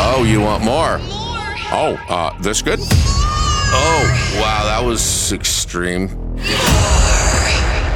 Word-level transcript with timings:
Oh, 0.00 0.24
you 0.26 0.40
want 0.40 0.64
more? 0.64 0.98
Oh, 1.72 1.96
uh, 2.08 2.36
this 2.40 2.62
good? 2.62 2.80
Oh, 2.80 4.36
wow, 4.40 4.64
that 4.64 4.82
was 4.84 5.32
extreme. 5.32 6.08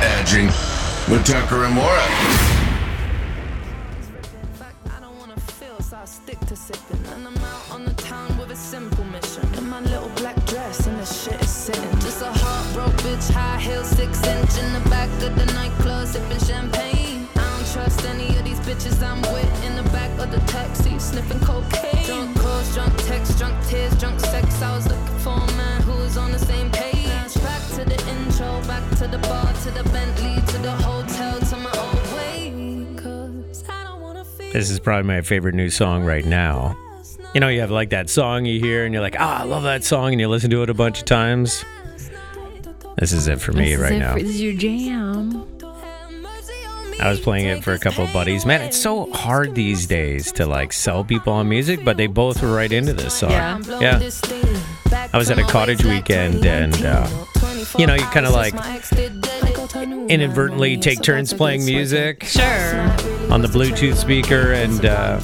Edging 0.00 0.46
with 1.08 1.24
Tucker 1.26 1.64
and 1.64 1.74
Maura. 1.74 2.57
Sniffing 21.19 21.41
cocaine. 21.46 22.05
Drunk 22.07 22.37
calls, 22.39 22.75
drunk 22.75 22.96
texts, 23.07 23.39
drunk 23.39 23.67
tears, 23.67 23.95
drunk 23.99 24.21
sex. 24.21 24.63
I 24.63 24.75
was 24.76 24.86
looking 24.89 25.18
for 25.18 25.32
a 25.35 25.46
man 25.57 25.82
who 25.82 25.93
was 26.03 26.17
on 26.17 26.32
the 26.32 26.39
same 26.39 26.71
page. 26.71 26.95
Back 27.43 27.63
to 27.71 27.85
the 27.85 27.99
intro, 28.09 28.61
back 28.67 28.89
to 28.99 29.07
the 29.09 29.18
bar, 29.18 29.53
to 29.64 29.71
the 29.71 29.85
Bentley, 29.90 30.36
to 30.53 30.59
the 30.59 30.71
hotel, 30.73 31.39
to 31.40 31.57
my 31.57 31.71
old 31.79 32.14
way. 32.17 32.53
'Cause 32.97 33.64
I 33.69 33.84
don't 33.84 34.00
wanna 34.00 34.25
feel. 34.25 34.53
This 34.53 34.70
is 34.70 34.78
probably 34.81 35.06
my 35.06 35.23
favorite 35.23 35.55
new 35.55 35.70
song 35.70 36.05
right 36.05 36.25
now. 36.25 36.77
You 37.34 37.41
know, 37.41 37.48
you 37.48 37.61
have 37.61 37.70
like 37.70 37.91
that 37.91 38.09
song 38.09 38.47
you 38.47 38.59
hear 38.61 38.84
and 38.84 38.95
you're 38.95 39.03
like, 39.03 39.17
ah, 39.19 39.41
I 39.41 39.45
love 39.45 39.62
that 39.64 39.84
song, 39.84 40.12
and 40.12 40.20
you 40.20 40.28
listen 40.28 40.50
to 40.50 40.62
it 40.62 40.70
a 40.70 40.75
bunch 40.75 41.00
of 41.00 41.05
times. 41.05 41.64
This 42.98 43.12
is 43.12 43.28
it 43.28 43.41
for 43.41 43.53
me 43.53 43.75
This 43.77 43.81
right 43.81 43.98
now. 43.98 44.14
for- 44.14 44.19
This 44.20 44.31
is 44.31 44.42
your 44.42 44.55
jam. 44.55 45.45
I 47.00 47.08
was 47.11 47.20
playing 47.20 47.47
it 47.47 47.62
for 47.62 47.72
a 47.72 47.78
couple 47.78 48.05
of 48.05 48.12
buddies. 48.12 48.44
Man, 48.44 48.61
it's 48.62 48.77
so 48.77 49.11
hard 49.12 49.55
these 49.55 49.86
days 49.86 50.33
to 50.33 50.47
like 50.47 50.72
sell 50.72 51.05
people 51.05 51.33
on 51.33 51.48
music, 51.48 51.84
but 51.84 51.97
they 51.97 52.06
both 52.08 52.42
were 52.42 52.52
right 52.52 52.72
into 52.72 52.92
this 52.92 53.14
song. 53.14 53.30
Yeah. 53.30 53.61
Yeah. 53.80 54.11
I 55.12 55.19
was 55.19 55.31
at 55.31 55.39
a 55.39 55.45
cottage 55.45 55.84
weekend 55.84 56.45
and, 56.45 56.75
uh, 56.84 57.06
you 57.78 57.86
know, 57.86 57.95
you 57.95 58.06
kinda 58.12 58.31
like 58.31 58.55
inadvertently 60.11 60.77
take 60.77 61.03
turns 61.03 61.33
playing 61.33 61.64
music. 61.64 62.25
Sure. 62.25 62.42
on 63.30 63.42
the 63.42 63.48
Bluetooth 63.48 63.97
speaker. 63.97 64.53
And 64.53 64.84
uh, 64.86 65.20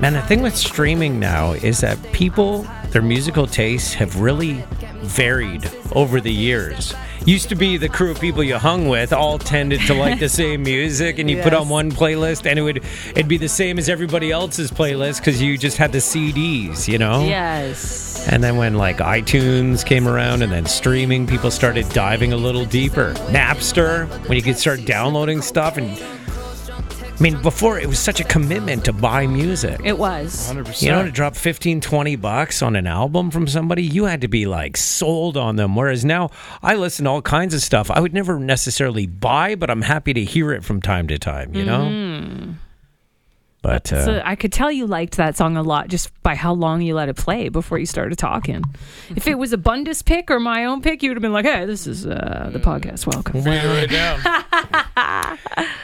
man, 0.00 0.14
the 0.14 0.22
thing 0.22 0.42
with 0.42 0.56
streaming 0.56 1.20
now 1.20 1.52
is 1.52 1.80
that 1.80 1.98
people, 2.12 2.66
their 2.90 3.02
musical 3.02 3.46
tastes 3.46 3.94
have 3.94 4.20
really 4.20 4.64
varied 5.02 5.70
over 5.92 6.20
the 6.20 6.32
years. 6.32 6.94
Used 7.26 7.50
to 7.50 7.54
be 7.54 7.76
the 7.76 7.88
crew 7.88 8.10
of 8.10 8.20
people 8.20 8.42
you 8.42 8.56
hung 8.56 8.88
with 8.88 9.12
all 9.12 9.38
tended 9.38 9.80
to 9.82 9.94
like 9.94 10.18
the 10.18 10.28
same 10.40 10.62
music, 10.62 11.18
and 11.18 11.30
you 11.30 11.42
put 11.42 11.52
on 11.52 11.68
one 11.68 11.90
playlist, 11.90 12.46
and 12.46 12.58
it 12.58 12.62
would 12.62 12.78
it'd 13.10 13.28
be 13.28 13.36
the 13.36 13.48
same 13.48 13.78
as 13.78 13.88
everybody 13.88 14.30
else's 14.30 14.70
playlist 14.70 15.18
because 15.18 15.40
you 15.40 15.58
just 15.58 15.76
had 15.76 15.92
the 15.92 15.98
CDs, 15.98 16.88
you 16.88 16.98
know. 16.98 17.24
Yes. 17.24 18.26
And 18.28 18.42
then 18.42 18.56
when 18.56 18.74
like 18.74 18.98
iTunes 18.98 19.84
came 19.84 20.08
around 20.08 20.42
and 20.42 20.50
then 20.50 20.66
streaming, 20.66 21.26
people 21.26 21.50
started 21.50 21.88
diving 21.90 22.32
a 22.32 22.36
little 22.36 22.64
deeper. 22.64 23.14
Napster, 23.28 24.08
when 24.28 24.36
you 24.36 24.42
could 24.42 24.58
start 24.58 24.84
downloading 24.84 25.42
stuff 25.42 25.76
and 25.76 25.98
I 27.20 27.22
mean, 27.22 27.42
before 27.42 27.78
it 27.78 27.86
was 27.86 27.98
such 27.98 28.18
a 28.20 28.24
commitment 28.24 28.86
to 28.86 28.94
buy 28.94 29.26
music. 29.26 29.78
It 29.84 29.98
was. 29.98 30.50
100%. 30.50 30.80
You 30.80 30.90
know, 30.90 31.04
to 31.04 31.10
drop 31.10 31.36
15, 31.36 31.82
20 31.82 32.16
bucks 32.16 32.62
on 32.62 32.76
an 32.76 32.86
album 32.86 33.30
from 33.30 33.46
somebody, 33.46 33.82
you 33.82 34.06
had 34.06 34.22
to 34.22 34.28
be 34.28 34.46
like 34.46 34.78
sold 34.78 35.36
on 35.36 35.56
them. 35.56 35.76
Whereas 35.76 36.02
now 36.02 36.30
I 36.62 36.76
listen 36.76 37.04
to 37.04 37.10
all 37.10 37.20
kinds 37.20 37.52
of 37.52 37.60
stuff 37.60 37.90
I 37.90 38.00
would 38.00 38.14
never 38.14 38.40
necessarily 38.40 39.06
buy, 39.06 39.54
but 39.54 39.68
I'm 39.68 39.82
happy 39.82 40.14
to 40.14 40.24
hear 40.24 40.50
it 40.52 40.64
from 40.64 40.80
time 40.80 41.08
to 41.08 41.18
time, 41.18 41.54
you 41.54 41.62
know? 41.62 42.54
But 43.60 43.92
uh. 43.92 44.04
So 44.06 44.22
I 44.24 44.34
could 44.34 44.50
tell 44.54 44.72
you 44.72 44.86
liked 44.86 45.18
that 45.18 45.36
song 45.36 45.58
a 45.58 45.62
lot 45.62 45.88
just 45.88 46.10
by 46.22 46.34
how 46.34 46.54
long 46.54 46.80
you 46.80 46.94
let 46.94 47.10
it 47.10 47.16
play 47.16 47.50
before 47.50 47.78
you 47.78 47.84
started 47.84 48.16
talking. 48.16 48.64
If 49.14 49.28
it 49.28 49.34
was 49.34 49.52
a 49.52 49.58
Bundus 49.58 50.00
pick 50.00 50.30
or 50.30 50.40
my 50.40 50.64
own 50.64 50.80
pick, 50.80 51.02
you 51.02 51.10
would 51.10 51.18
have 51.18 51.22
been 51.22 51.34
like, 51.34 51.44
"Hey, 51.44 51.66
this 51.66 51.86
is 51.86 52.06
uh, 52.06 52.48
the 52.50 52.60
podcast. 52.60 53.06
Welcome." 53.06 53.42
Write 53.42 53.62
it 53.62 53.90
right 53.90 53.90
down. 53.90 55.66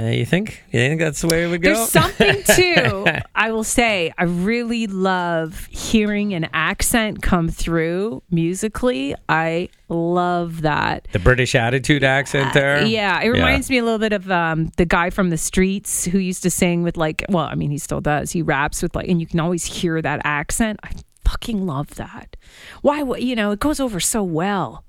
uh, 0.00 0.04
you 0.04 0.24
think? 0.24 0.62
You 0.70 0.78
think 0.78 1.00
that's 1.00 1.20
the 1.20 1.26
way 1.26 1.44
it 1.44 1.48
would 1.48 1.62
go? 1.62 1.74
There's 1.74 1.90
something 1.90 2.42
too. 2.54 3.04
I 3.34 3.50
will 3.50 3.64
say, 3.64 4.12
I 4.16 4.24
really 4.24 4.86
love 4.86 5.66
hearing 5.70 6.34
an 6.34 6.48
accent 6.52 7.20
come 7.20 7.48
through 7.48 8.22
musically. 8.30 9.14
I 9.28 9.70
love 9.88 10.62
that. 10.62 11.08
the 11.12 11.18
British 11.18 11.54
attitude 11.54 12.04
accent 12.04 12.54
there? 12.54 12.76
Uh, 12.78 12.84
Yeah, 12.84 13.20
it 13.20 13.28
reminds 13.28 13.70
me 13.70 13.78
a 13.78 13.82
little 13.82 13.98
bit 13.98 14.12
of 14.12 14.30
um, 14.30 14.70
the 14.76 14.84
guy 14.84 15.10
from 15.10 15.30
the 15.30 15.38
streets 15.38 16.04
who 16.04 16.18
used 16.18 16.42
to 16.44 16.50
sing 16.50 16.82
with 16.84 16.96
like, 16.96 17.24
well, 17.28 17.46
I 17.46 17.56
mean, 17.56 17.70
he 17.70 17.78
still 17.78 18.00
does. 18.00 18.30
He 18.30 18.42
raps 18.42 18.82
with 18.82 18.94
like, 18.94 19.08
and 19.08 19.20
you 19.20 19.26
can 19.26 19.40
always 19.40 19.64
hear 19.64 20.00
that 20.00 20.20
accent. 20.24 20.78
I 20.84 20.92
fucking 21.24 21.66
love 21.66 21.96
that. 21.96 22.36
Why? 22.82 23.02
You 23.18 23.34
know, 23.34 23.50
it 23.50 23.58
goes 23.60 23.80
over 23.80 23.98
so 24.00 24.22
well 24.22 24.84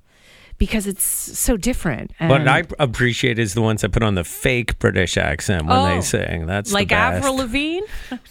because 0.59 0.85
it's 0.85 1.03
so 1.03 1.57
different. 1.57 2.11
What 2.19 2.47
I 2.47 2.63
appreciate 2.77 3.39
is 3.39 3.55
the 3.55 3.61
ones 3.61 3.81
that 3.81 3.91
put 3.91 4.03
on 4.03 4.13
the 4.13 4.23
fake 4.23 4.77
British 4.77 5.17
accent 5.17 5.65
when 5.65 5.77
Oh, 5.77 5.95
they 5.95 6.01
sing. 6.01 6.45
That's 6.45 6.71
like 6.71 6.89
the 6.89 6.95
best. 6.95 7.17
Avril 7.17 7.37
Lavigne. 7.37 7.85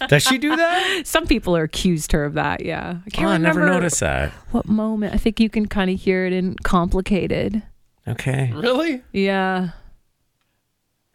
Does 0.07 0.23
she 0.23 0.37
do 0.37 0.55
that? 0.55 1.01
Some 1.05 1.27
people 1.27 1.57
are 1.57 1.63
accused 1.63 2.11
her 2.13 2.23
of 2.23 2.35
that. 2.35 2.63
Yeah, 2.63 2.87
I 2.87 2.91
oh, 2.91 3.09
can't 3.11 3.27
I 3.29 3.33
remember 3.33 3.59
never 3.61 3.73
noticed 3.73 3.99
that. 3.99 4.31
what 4.51 4.67
moment. 4.67 5.13
I 5.13 5.17
think 5.17 5.39
you 5.41 5.49
can 5.49 5.65
kind 5.67 5.89
of 5.91 5.99
hear 5.99 6.25
it 6.25 6.31
in 6.33 6.55
"Complicated." 6.63 7.61
Okay. 8.07 8.51
really? 8.55 9.01
Yeah. 9.11 9.71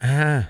Ah. 0.02 0.48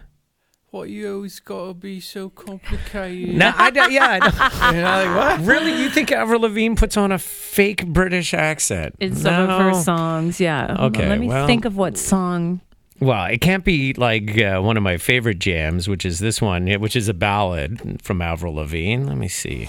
What 0.74 0.90
you 0.90 1.14
always 1.14 1.38
gotta 1.38 1.72
be 1.72 2.00
so 2.00 2.30
complicated? 2.30 3.36
No, 3.36 3.52
I 3.56 3.70
don't, 3.70 3.92
yeah. 3.92 4.08
I 4.10 4.18
don't- 4.18 4.34
You 4.74 4.80
know, 4.80 5.04
like, 5.14 5.38
what? 5.38 5.46
really, 5.46 5.80
you 5.80 5.88
think 5.88 6.10
Avril 6.10 6.40
Lavigne 6.40 6.74
puts 6.74 6.96
on 6.96 7.12
a 7.12 7.18
fake 7.20 7.86
British 7.86 8.34
accent 8.34 8.96
In 8.98 9.14
some 9.14 9.48
of 9.48 9.60
her 9.60 9.72
songs, 9.80 10.40
yeah. 10.40 10.74
Okay, 10.86 11.08
let 11.08 11.20
me 11.20 11.28
well- 11.28 11.46
think 11.46 11.64
of 11.64 11.76
what 11.76 11.96
song. 11.96 12.60
Well, 12.98 13.26
it 13.26 13.40
can't 13.40 13.64
be 13.64 13.92
like 13.92 14.36
uh, 14.36 14.62
one 14.62 14.76
of 14.76 14.82
my 14.82 14.96
favorite 14.96 15.38
jams, 15.38 15.86
which 15.86 16.04
is 16.04 16.18
this 16.18 16.42
one, 16.42 16.66
which 16.80 16.96
is 16.96 17.08
a 17.08 17.14
ballad 17.14 18.02
from 18.02 18.20
Avril 18.20 18.54
Lavigne. 18.54 19.04
Let 19.04 19.16
me 19.16 19.28
see. 19.28 19.68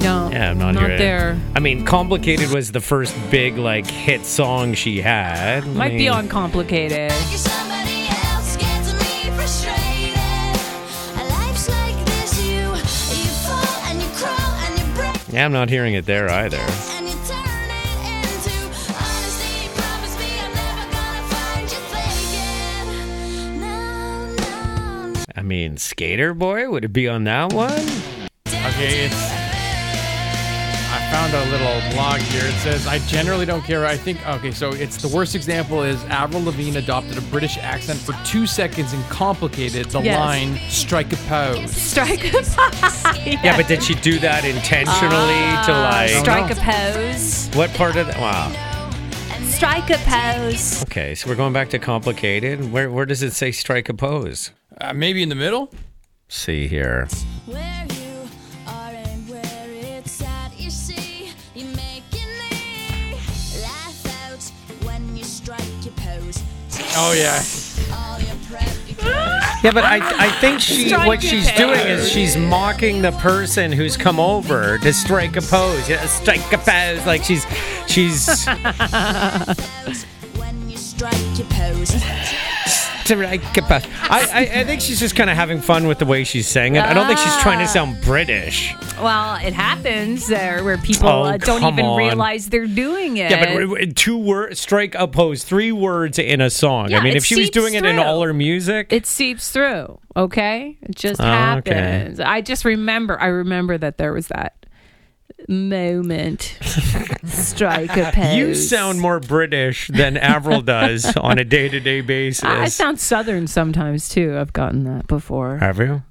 No, 0.00 0.28
Yeah, 0.30 0.50
I'm 0.50 0.58
not, 0.58 0.72
not 0.74 0.82
hearing 0.82 0.94
it. 0.96 0.98
there. 0.98 1.40
I 1.54 1.60
mean, 1.60 1.84
"Complicated" 1.84 2.50
was 2.52 2.70
the 2.72 2.80
first 2.80 3.14
big 3.30 3.56
like 3.58 3.86
hit 3.86 4.24
song 4.24 4.74
she 4.74 5.00
had. 5.00 5.64
I 5.64 5.66
Might 5.66 5.92
be 5.96 6.08
on 6.08 6.28
"Complicated." 6.28 7.10
You're 7.10 7.38
somebody 7.38 8.06
else, 8.08 8.56
gets 8.56 8.92
me 8.92 9.30
frustrated. 9.34 10.14
Life's 11.30 11.68
like 11.68 11.96
this, 12.06 12.38
you, 12.46 12.60
you 12.70 13.30
fall 13.46 13.90
and 13.90 14.00
you 14.00 14.08
crawl 14.14 14.52
and 14.64 14.78
you 14.78 14.84
break 14.94 15.16
Yeah, 15.32 15.44
I'm 15.44 15.52
not 15.52 15.68
hearing 15.70 15.94
it 15.94 16.06
there 16.06 16.28
either. 16.30 16.58
and 16.58 17.06
you 17.08 17.14
turn 17.26 17.70
it 17.70 17.98
into 18.14 18.54
honesty. 18.94 19.68
Promise 19.74 20.18
me 20.20 20.30
I'm 20.38 20.54
never 20.54 20.86
gonna 20.92 21.22
find 21.34 21.66
you 21.72 21.82
faking. 21.90 23.60
No, 23.60 24.36
no, 24.36 25.12
no. 25.14 25.22
I 25.34 25.42
mean, 25.42 25.78
Skater 25.78 26.32
Boy, 26.34 26.70
would 26.70 26.84
it 26.84 26.92
be 26.92 27.08
on 27.08 27.24
that 27.24 27.52
one? 27.52 27.72
Okay, 28.46 29.06
it's. 29.06 29.35
I 31.16 31.30
found 31.30 31.48
a 31.48 31.50
little 31.50 31.90
blog 31.96 32.20
here. 32.20 32.44
It 32.44 32.52
says, 32.60 32.86
I 32.86 32.98
generally 32.98 33.46
don't 33.46 33.62
care. 33.64 33.86
I 33.86 33.96
think, 33.96 34.24
okay, 34.28 34.50
so 34.50 34.72
it's 34.72 34.98
the 35.00 35.08
worst 35.08 35.34
example 35.34 35.82
is 35.82 36.04
Avril 36.04 36.44
Lavigne 36.44 36.76
adopted 36.76 37.16
a 37.16 37.22
British 37.22 37.56
accent 37.56 37.98
for 37.98 38.12
two 38.26 38.46
seconds 38.46 38.92
and 38.92 39.02
complicated 39.04 39.86
the 39.86 40.02
Yes. 40.02 40.20
line, 40.20 40.58
strike 40.68 41.10
a 41.14 41.16
pose. 41.26 41.70
Strike. 41.74 42.22
a 42.26 42.32
pose. 42.32 42.54
Yeah, 43.26 43.56
but 43.56 43.66
did 43.66 43.82
she 43.82 43.94
do 43.94 44.18
that 44.18 44.44
intentionally 44.44 45.64
to 45.64 45.72
like 45.72 46.10
Strike 46.10 46.50
a 46.50 46.60
pose. 46.60 47.48
what 47.54 47.72
part 47.72 47.96
of 47.96 48.08
that? 48.08 48.18
Wow. 48.20 48.52
Strike 49.48 49.88
a 49.88 49.96
pose. 50.04 50.82
Okay, 50.82 51.14
so 51.14 51.30
we're 51.30 51.34
going 51.36 51.54
back 51.54 51.70
to 51.70 51.78
complicated. 51.78 52.70
Where 52.70 52.90
where 52.90 53.06
does 53.06 53.22
it 53.22 53.32
say 53.32 53.52
strike 53.52 53.88
a 53.88 53.94
pose? 53.94 54.50
Uh, 54.78 54.92
maybe 54.92 55.22
in 55.22 55.30
the 55.30 55.34
middle? 55.34 55.72
see 56.28 56.66
here. 56.68 57.08
Where 57.46 57.75
Oh, 66.98 67.12
yeah. 67.12 67.42
All 67.92 68.18
your 68.18 68.34
prep, 68.48 68.68
you 68.86 68.94
Yeah, 69.62 69.70
but 69.72 69.84
I 69.84 69.98
I 70.28 70.30
think 70.40 70.60
she 70.60 70.92
what 70.92 71.18
a 71.18 71.26
she's 71.26 71.50
doing 71.52 71.78
is 71.80 72.08
she's 72.08 72.36
mocking 72.36 73.02
the 73.02 73.12
person 73.12 73.70
who's 73.70 73.96
come 73.96 74.18
over 74.18 74.78
to 74.78 74.92
strike 74.92 75.36
a 75.36 75.42
pose. 75.42 75.88
Yeah, 75.88 76.06
strike 76.06 76.52
a 76.52 76.58
pose. 76.58 77.04
Like 77.06 77.22
she's 77.22 77.44
she's 77.86 78.46
pose 78.46 80.04
when 80.36 80.70
you 80.70 80.76
strike 80.76 81.38
your 81.38 81.46
pose. 81.48 81.94
I, 84.10 84.28
I, 84.32 84.60
I 84.60 84.64
think 84.64 84.80
she's 84.80 84.98
just 84.98 85.14
kind 85.14 85.30
of 85.30 85.36
having 85.36 85.60
fun 85.60 85.86
with 85.86 85.98
the 85.98 86.06
way 86.06 86.24
she's 86.24 86.48
saying 86.48 86.76
it. 86.76 86.82
I 86.82 86.94
don't 86.94 87.06
think 87.06 87.18
she's 87.18 87.36
trying 87.36 87.58
to 87.60 87.68
sound 87.68 88.00
British. 88.00 88.74
Well, 89.00 89.34
it 89.36 89.52
happens 89.52 90.26
there 90.26 90.64
where 90.64 90.78
people 90.78 91.08
Oh, 91.08 91.22
uh, 91.24 91.36
don't 91.36 91.62
even 91.62 91.84
on. 91.84 91.98
realize 91.98 92.48
they're 92.48 92.66
doing 92.66 93.18
it. 93.18 93.30
Yeah, 93.30 93.66
but 93.66 93.94
two 93.96 94.16
words, 94.16 94.58
strike 94.60 94.94
oppose, 94.94 95.44
three 95.44 95.70
words 95.72 96.18
in 96.18 96.40
a 96.40 96.48
song. 96.50 96.90
Yeah, 96.90 96.98
I 96.98 97.02
mean, 97.02 97.16
if 97.16 97.24
she 97.24 97.38
was 97.38 97.50
doing 97.50 97.74
it 97.74 97.84
in 97.84 97.98
all 97.98 98.22
her 98.22 98.32
music, 98.32 98.92
it 98.92 99.06
seeps 99.06 99.50
through. 99.50 99.98
Okay, 100.16 100.78
it 100.82 100.94
just 100.96 101.20
Oh, 101.20 101.24
okay. 101.58 101.74
happens. 101.74 102.20
I 102.20 102.40
just 102.40 102.64
remember. 102.64 103.20
I 103.20 103.26
remember 103.26 103.76
that 103.76 103.98
there 103.98 104.12
was 104.14 104.28
that 104.28 104.64
moment. 105.48 106.58
Strike 107.26 107.96
a 107.96 108.10
pose. 108.12 108.34
you 108.34 108.54
sound 108.54 109.00
more 109.00 109.20
British 109.20 109.88
than 109.88 110.16
Avril 110.16 110.62
does 110.62 111.14
on 111.16 111.38
a 111.38 111.44
day 111.44 111.68
to 111.68 111.80
day 111.80 112.00
basis. 112.00 112.44
I 112.44 112.68
sound 112.68 112.98
southern 113.00 113.46
sometimes 113.46 114.08
too. 114.08 114.36
I've 114.38 114.52
gotten 114.54 114.84
that 114.84 115.06
before. 115.06 115.58
Have 115.58 115.78
you? 115.78 116.02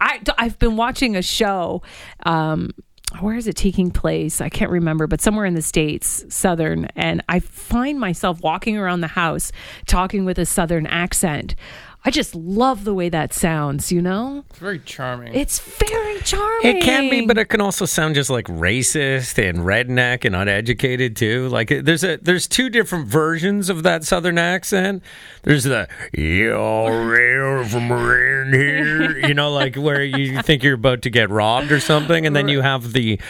I, 0.00 0.20
I've 0.38 0.58
been 0.58 0.76
watching 0.76 1.16
a 1.16 1.22
show. 1.22 1.82
Um, 2.24 2.70
where 3.18 3.36
is 3.36 3.48
it 3.48 3.56
taking 3.56 3.90
place? 3.90 4.40
I 4.40 4.48
can't 4.48 4.70
remember, 4.70 5.06
but 5.08 5.20
somewhere 5.20 5.44
in 5.44 5.54
the 5.54 5.62
States, 5.62 6.24
Southern. 6.28 6.84
And 6.94 7.24
I 7.28 7.40
find 7.40 7.98
myself 7.98 8.40
walking 8.40 8.76
around 8.76 9.00
the 9.00 9.08
house 9.08 9.50
talking 9.86 10.24
with 10.24 10.38
a 10.38 10.46
Southern 10.46 10.86
accent. 10.86 11.56
I 12.02 12.10
just 12.10 12.34
love 12.34 12.84
the 12.84 12.94
way 12.94 13.10
that 13.10 13.34
sounds, 13.34 13.92
you 13.92 14.00
know? 14.00 14.44
It's 14.48 14.58
very 14.58 14.78
charming. 14.78 15.34
It's 15.34 15.58
very 15.58 16.18
charming. 16.20 16.76
It 16.76 16.82
can 16.82 17.10
be, 17.10 17.26
but 17.26 17.36
it 17.36 17.50
can 17.50 17.60
also 17.60 17.84
sound 17.84 18.14
just 18.14 18.30
like 18.30 18.46
racist 18.46 19.36
and 19.36 19.58
redneck 19.58 20.24
and 20.24 20.34
uneducated 20.34 21.14
too. 21.14 21.48
Like 21.48 21.68
there's 21.68 22.02
a 22.02 22.16
there's 22.16 22.46
two 22.46 22.70
different 22.70 23.06
versions 23.06 23.68
of 23.68 23.82
that 23.82 24.04
southern 24.04 24.38
accent. 24.38 25.02
There's 25.42 25.64
the 25.64 25.88
yo 26.14 26.86
real 26.88 27.64
from 27.66 27.92
around 27.92 28.54
here, 28.54 29.18
you 29.28 29.34
know, 29.34 29.52
like 29.52 29.76
where 29.76 30.02
you 30.02 30.40
think 30.40 30.62
you're 30.62 30.74
about 30.74 31.02
to 31.02 31.10
get 31.10 31.28
robbed 31.28 31.70
or 31.70 31.80
something, 31.80 32.24
and 32.24 32.34
then 32.34 32.48
you 32.48 32.62
have 32.62 32.94
the 32.94 33.20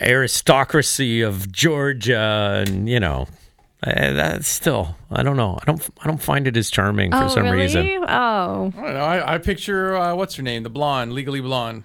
aristocracy 0.00 1.22
of 1.22 1.50
Georgia, 1.50 2.64
and 2.66 2.88
you 2.88 3.00
know. 3.00 3.26
Uh, 3.86 4.12
that's 4.14 4.48
still, 4.48 4.96
I 5.12 5.22
don't 5.22 5.36
know. 5.36 5.58
I 5.62 5.64
don't, 5.64 5.88
I 6.02 6.08
don't 6.08 6.20
find 6.20 6.48
it 6.48 6.56
as 6.56 6.70
charming 6.70 7.12
for 7.12 7.24
oh, 7.24 7.28
some 7.28 7.44
really? 7.44 7.58
reason. 7.58 7.86
Oh, 7.86 8.04
I 8.08 8.80
don't 8.80 8.94
know. 8.94 9.00
I, 9.00 9.34
I 9.34 9.38
picture 9.38 9.96
uh, 9.96 10.14
what's 10.16 10.34
her 10.34 10.42
name, 10.42 10.64
the 10.64 10.70
blonde, 10.70 11.12
legally 11.12 11.40
blonde. 11.40 11.84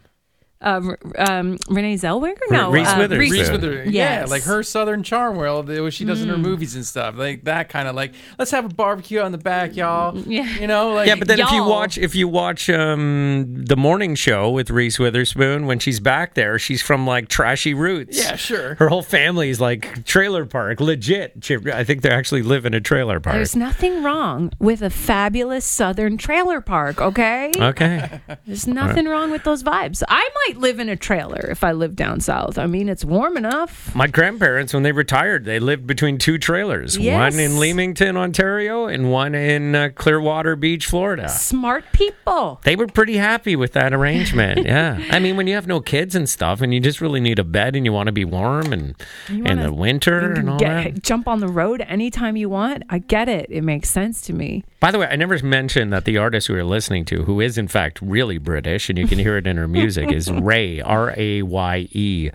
Um, 0.62 0.96
um, 1.18 1.58
Renee 1.69 1.96
Zellweger? 1.96 2.38
No, 2.50 2.72
Reese 2.72 2.88
uh, 2.88 2.96
Witherspoon. 2.98 3.19
Reese 3.19 3.31
Reese 3.31 3.50
Witherspoon. 3.52 3.94
Yeah, 3.94 4.25
like 4.28 4.44
her 4.44 4.63
Southern 4.63 5.04
charm, 5.04 5.36
well, 5.38 5.63
the- 5.63 5.81
what 5.81 5.94
she 5.94 6.06
does 6.06 6.22
in 6.22 6.30
her 6.30 6.38
movies 6.38 6.75
and 6.75 6.86
stuff, 6.86 7.16
like 7.18 7.44
that 7.46 7.69
kind 7.69 7.88
of 7.88 7.96
like, 7.96 8.13
let's 8.38 8.52
have 8.52 8.66
a 8.66 8.69
barbecue 8.69 9.19
on 9.19 9.31
the 9.31 9.38
back, 9.38 9.75
y'all. 9.75 10.18
Yeah. 10.18 10.48
you 10.60 10.68
know, 10.68 10.94
like 10.94 11.08
Yeah, 11.08 11.16
but 11.16 11.28
then 11.28 11.40
if 11.40 11.52
you 11.52 11.63
watch 11.63 11.98
if 11.98 12.16
you 12.16 12.28
watch 12.28 12.69
um, 12.69 13.63
the 13.66 13.75
morning 13.78 14.16
show 14.16 14.50
with 14.50 14.69
Reese 14.69 15.00
Witherspoon 15.00 15.66
when 15.66 15.80
she's 15.80 16.00
back 16.00 16.34
there, 16.36 16.60
she's 16.60 16.81
from 16.81 17.06
like 17.08 17.28
trashy 17.28 17.74
roots. 17.74 18.18
yeah, 18.18 18.36
sure. 18.36 18.75
Her 18.75 18.90
whole 18.90 19.02
family's 19.04 19.60
like 19.60 20.06
trailer 20.06 20.46
park, 20.46 20.80
legit. 20.80 21.50
I 21.74 21.84
think 21.84 22.02
they 22.02 22.10
actually 22.10 22.44
live 22.44 22.66
in 22.66 22.74
a 22.74 22.81
trailer 22.81 23.19
park. 23.19 23.36
There's 23.36 23.56
nothing 23.56 24.04
wrong 24.04 24.52
with 24.60 24.81
a 24.81 24.90
fabulous 24.90 25.66
Southern 25.66 26.18
trailer 26.18 26.62
park, 26.62 27.02
okay? 27.02 27.52
okay. 27.56 28.22
There's 28.46 28.68
nothing 28.68 29.06
wrong 29.08 29.31
with 29.31 29.44
those 29.44 29.63
vibes. 29.63 30.04
I 30.08 30.30
might 30.48 30.50
live 30.57 30.80
in 30.80 30.89
a 30.89 30.95
trailer 30.95 31.48
if 31.50 31.63
I 31.63 31.71
live 31.71 31.95
down 31.95 32.19
south. 32.19 32.57
I 32.57 32.68
mean, 32.68 32.89
it's 32.89 33.06
warm 33.06 33.38
enough. 33.38 33.94
My 33.95 34.07
grandparents, 34.07 34.74
when 34.74 34.83
they 34.83 34.92
retired, 34.92 35.45
they 35.45 35.59
lived 35.59 35.88
between 35.88 36.18
two 36.18 36.38
trailers. 36.38 36.98
Yes. 36.98 37.33
One 37.33 37.39
in 37.39 37.59
Leamington, 37.59 38.18
Ontario, 38.18 38.88
and 38.88 39.12
one 39.12 39.36
in 39.36 39.75
uh, 39.75 39.89
Clearwater 39.95 40.56
Beach, 40.56 40.86
Florida. 40.86 41.30
Smart 41.30 41.86
people. 41.94 42.59
They 42.63 42.75
were 42.75 42.88
pretty 42.88 43.18
happy 43.18 43.56
with 43.56 43.74
that 43.74 43.94
arrangement. 43.94 44.65
yeah. 44.65 45.03
I 45.09 45.19
mean, 45.19 45.38
when 45.38 45.48
you 45.48 45.56
have 45.56 45.68
no 45.68 45.80
kids 45.81 46.15
and 46.15 46.30
stuff 46.30 46.62
and 46.62 46.74
you 46.74 46.80
just 46.80 47.01
really 47.01 47.19
need 47.19 47.39
a 47.39 47.44
bed 47.44 47.75
and 47.75 47.86
you 47.86 47.94
want 47.94 48.07
to 48.07 48.13
be 48.13 48.25
warm 48.25 48.74
and 48.74 48.95
in 49.30 49.59
the 49.62 49.74
winter 49.74 50.33
and 50.33 50.50
all 50.50 50.59
that. 50.59 51.03
Jump 51.03 51.27
on 51.27 51.39
the 51.39 51.48
road 51.48 51.81
anytime 51.81 52.36
you 52.36 52.50
want. 52.50 52.83
I 52.89 53.00
get 53.00 53.30
it. 53.30 53.48
It 53.50 53.62
makes 53.62 53.89
sense 53.89 54.21
to 54.21 54.33
me. 54.33 54.63
By 54.80 54.92
the 54.92 54.98
way, 55.00 55.07
I 55.07 55.15
never 55.15 55.38
mentioned 55.45 55.94
that 55.94 56.06
the 56.06 56.18
artist 56.18 56.50
we 56.50 56.56
were 56.56 56.63
listening 56.63 57.06
to, 57.06 57.24
who 57.24 57.39
is 57.39 57.57
in 57.57 57.68
fact 57.68 58.01
really 58.01 58.38
British, 58.38 58.89
and 58.89 58.98
you 58.98 59.07
can 59.07 59.19
hear 59.19 59.38
it 59.38 59.45
in 59.45 59.57
her 59.57 59.68
music, 59.68 60.12
is 60.12 60.30
Raye, 60.44 60.82
R 60.82 61.14
A 61.18 61.42
Y 61.42 61.88
E. 61.92 62.30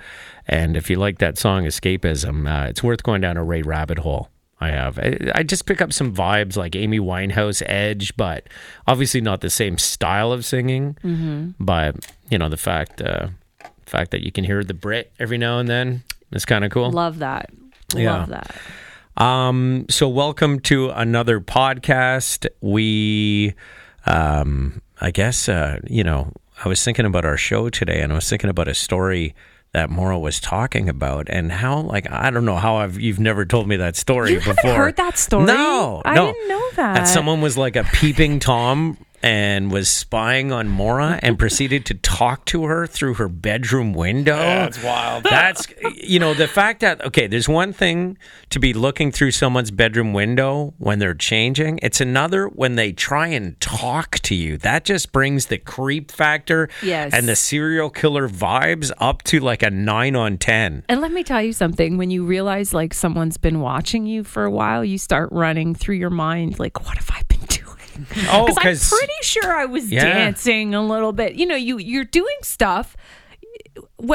And 0.48 0.76
if 0.76 0.88
you 0.88 0.96
like 0.96 1.18
that 1.18 1.38
song, 1.38 1.64
Escapism, 1.64 2.48
uh, 2.48 2.68
it's 2.68 2.82
worth 2.82 3.02
going 3.02 3.20
down 3.20 3.36
a 3.36 3.44
Raye 3.44 3.62
rabbit 3.62 3.98
hole. 3.98 4.28
I 4.60 4.68
have. 4.68 4.98
I, 4.98 5.18
I 5.34 5.42
just 5.42 5.66
pick 5.66 5.82
up 5.82 5.92
some 5.92 6.14
vibes 6.14 6.56
like 6.56 6.74
Amy 6.74 6.98
Winehouse, 6.98 7.62
Edge, 7.66 8.16
but 8.16 8.48
obviously 8.86 9.20
not 9.20 9.40
the 9.42 9.50
same 9.50 9.76
style 9.76 10.32
of 10.32 10.44
singing. 10.44 10.96
Mm-hmm. 11.04 11.50
But 11.60 12.10
you 12.30 12.38
know 12.38 12.48
the 12.48 12.56
fact, 12.56 13.02
uh, 13.02 13.28
fact 13.84 14.12
that 14.12 14.24
you 14.24 14.32
can 14.32 14.44
hear 14.44 14.64
the 14.64 14.74
Brit 14.74 15.12
every 15.18 15.36
now 15.36 15.58
and 15.58 15.68
then 15.68 16.02
is 16.32 16.44
kind 16.44 16.64
of 16.64 16.70
cool. 16.70 16.90
Love 16.90 17.18
that. 17.18 17.50
Yeah. 17.94 18.18
Love 18.18 18.28
that. 18.30 18.56
Um, 19.22 19.86
so 19.88 20.08
welcome 20.08 20.60
to 20.60 20.90
another 20.90 21.40
podcast. 21.40 22.46
We, 22.60 23.54
um, 24.04 24.82
I 25.00 25.10
guess, 25.10 25.48
uh, 25.48 25.80
you 25.86 26.04
know, 26.04 26.32
I 26.64 26.68
was 26.68 26.82
thinking 26.84 27.04
about 27.06 27.24
our 27.24 27.36
show 27.36 27.68
today 27.68 28.00
and 28.00 28.12
I 28.12 28.14
was 28.14 28.28
thinking 28.28 28.50
about 28.50 28.68
a 28.68 28.74
story 28.74 29.34
that 29.72 29.90
Maura 29.90 30.18
was 30.18 30.40
talking 30.40 30.88
about 30.88 31.26
and 31.28 31.52
how, 31.52 31.80
like, 31.80 32.10
I 32.10 32.30
don't 32.30 32.46
know 32.46 32.56
how 32.56 32.76
I've, 32.76 32.98
you've 32.98 33.20
never 33.20 33.44
told 33.44 33.68
me 33.68 33.76
that 33.76 33.94
story 33.94 34.32
You 34.32 34.38
before. 34.38 34.72
heard 34.72 34.96
that 34.96 35.18
story? 35.18 35.44
No, 35.44 36.00
I 36.04 36.14
no. 36.14 36.32
didn't 36.32 36.48
know 36.48 36.70
that. 36.76 36.94
That 36.94 37.04
someone 37.08 37.42
was 37.42 37.58
like 37.58 37.76
a 37.76 37.84
peeping 37.84 38.40
Tom 38.40 38.96
and 39.26 39.72
was 39.72 39.90
spying 39.90 40.52
on 40.52 40.68
Maura 40.68 41.18
and 41.20 41.36
proceeded 41.44 41.84
to 41.86 41.94
talk 41.94 42.44
to 42.44 42.64
her 42.66 42.86
through 42.86 43.14
her 43.14 43.28
bedroom 43.28 43.92
window. 43.92 44.36
That's 44.36 44.80
wild. 44.82 45.24
That's 45.24 45.66
you 45.96 46.20
know 46.20 46.32
the 46.32 46.46
fact 46.46 46.80
that 46.80 47.04
okay, 47.04 47.26
there's 47.26 47.48
one 47.48 47.72
thing 47.72 48.18
to 48.50 48.60
be 48.60 48.72
looking 48.72 49.10
through 49.10 49.32
someone's 49.32 49.72
bedroom 49.72 50.12
window 50.12 50.74
when 50.78 51.00
they're 51.00 51.14
changing. 51.14 51.80
It's 51.82 52.00
another 52.00 52.46
when 52.46 52.76
they 52.76 52.92
try 52.92 53.26
and 53.26 53.60
talk 53.60 54.20
to 54.20 54.34
you. 54.36 54.58
That 54.58 54.84
just 54.84 55.10
brings 55.10 55.46
the 55.46 55.58
creep 55.58 56.12
factor 56.12 56.68
Yes. 56.82 57.12
and 57.12 57.28
the 57.28 57.34
serial 57.36 57.90
killer 57.90 58.28
vibes 58.28 58.92
up 58.98 59.22
to 59.24 59.40
like 59.40 59.64
a 59.64 59.70
nine 59.70 60.14
on 60.14 60.38
ten. 60.38 60.84
And 60.88 61.00
let 61.00 61.10
me 61.10 61.24
tell 61.24 61.42
you 61.42 61.52
something. 61.52 61.96
When 61.96 62.10
you 62.12 62.24
realize 62.24 62.72
like 62.72 62.94
someone's 62.94 63.38
been 63.38 63.60
watching 63.60 64.06
you 64.06 64.22
for 64.22 64.44
a 64.44 64.50
while, 64.50 64.84
you 64.84 64.98
start 64.98 65.30
running 65.32 65.74
through 65.74 65.96
your 65.96 66.10
mind 66.10 66.60
like, 66.60 66.84
what 66.86 66.96
have 66.96 67.10
I 67.10 67.22
been? 67.26 67.35
Oh, 68.30 68.46
Because 68.46 68.92
I'm 68.92 68.98
pretty 68.98 69.12
sure 69.22 69.54
I 69.56 69.64
was 69.66 69.90
Yeah. 69.90 70.04
dancing 70.04 70.74
a 70.74 70.82
little 70.84 71.12
bit. 71.12 71.34
You 71.34 71.46
know, 71.46 71.56
you 71.56 71.78
you're 71.78 72.04
doing 72.04 72.36
stuff. 72.42 72.96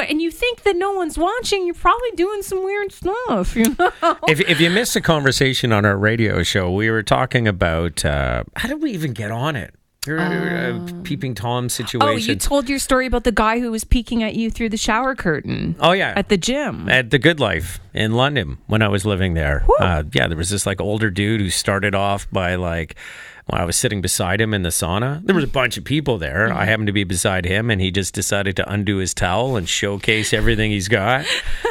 And 0.08 0.20
you 0.22 0.30
think 0.30 0.62
that 0.62 0.76
no 0.76 0.92
one's 0.92 1.16
watching, 1.18 1.66
you're 1.66 1.74
probably 1.74 2.10
doing 2.12 2.42
some 2.42 2.64
weird 2.64 2.90
stuff, 2.92 3.54
you 3.56 3.64
know? 3.78 3.92
if, 4.28 4.40
if 4.40 4.60
you 4.60 4.70
missed 4.70 4.94
the 4.94 5.00
conversation 5.00 5.72
on 5.72 5.84
our 5.84 5.96
radio 5.96 6.42
show, 6.42 6.70
we 6.70 6.90
were 6.90 7.02
talking 7.02 7.46
about 7.46 8.04
uh, 8.04 8.44
how 8.56 8.68
did 8.68 8.82
we 8.82 8.90
even 8.92 9.12
get 9.12 9.30
on 9.30 9.54
it? 9.56 9.74
Uh, 10.08 10.80
peeping 11.04 11.32
Tom 11.32 11.68
situation. 11.68 12.02
Oh, 12.02 12.16
you 12.16 12.34
told 12.34 12.68
your 12.68 12.80
story 12.80 13.06
about 13.06 13.22
the 13.22 13.30
guy 13.30 13.60
who 13.60 13.70
was 13.70 13.84
peeking 13.84 14.24
at 14.24 14.34
you 14.34 14.50
through 14.50 14.70
the 14.70 14.76
shower 14.76 15.14
curtain 15.14 15.76
Oh, 15.78 15.92
yeah. 15.92 16.12
at 16.16 16.28
the 16.28 16.36
gym. 16.36 16.88
at 16.88 17.10
the 17.10 17.20
Good 17.20 17.38
Life 17.38 17.78
in 17.94 18.12
London 18.12 18.58
when 18.66 18.82
I 18.82 18.88
was 18.88 19.04
living 19.04 19.34
there. 19.34 19.64
Uh, 19.78 20.02
yeah, 20.12 20.26
there 20.28 20.36
was 20.36 20.50
this 20.50 20.66
like 20.66 20.80
older 20.80 21.10
dude 21.10 21.40
who 21.40 21.50
started 21.50 21.94
off 21.94 22.26
by 22.30 22.54
like 22.54 22.96
when 23.46 23.60
I 23.60 23.64
was 23.64 23.76
sitting 23.76 24.00
beside 24.00 24.40
him 24.40 24.54
in 24.54 24.62
the 24.62 24.68
sauna. 24.68 25.24
There 25.26 25.34
was 25.34 25.44
a 25.44 25.48
bunch 25.48 25.76
of 25.76 25.84
people 25.84 26.16
there. 26.16 26.48
Mm-hmm. 26.48 26.58
I 26.58 26.64
happened 26.64 26.86
to 26.86 26.92
be 26.92 27.02
beside 27.04 27.44
him, 27.44 27.70
and 27.70 27.80
he 27.80 27.90
just 27.90 28.14
decided 28.14 28.54
to 28.56 28.72
undo 28.72 28.98
his 28.98 29.14
towel 29.14 29.56
and 29.56 29.68
showcase 29.68 30.32
everything 30.32 30.70
he's 30.70 30.86
got. 30.88 31.26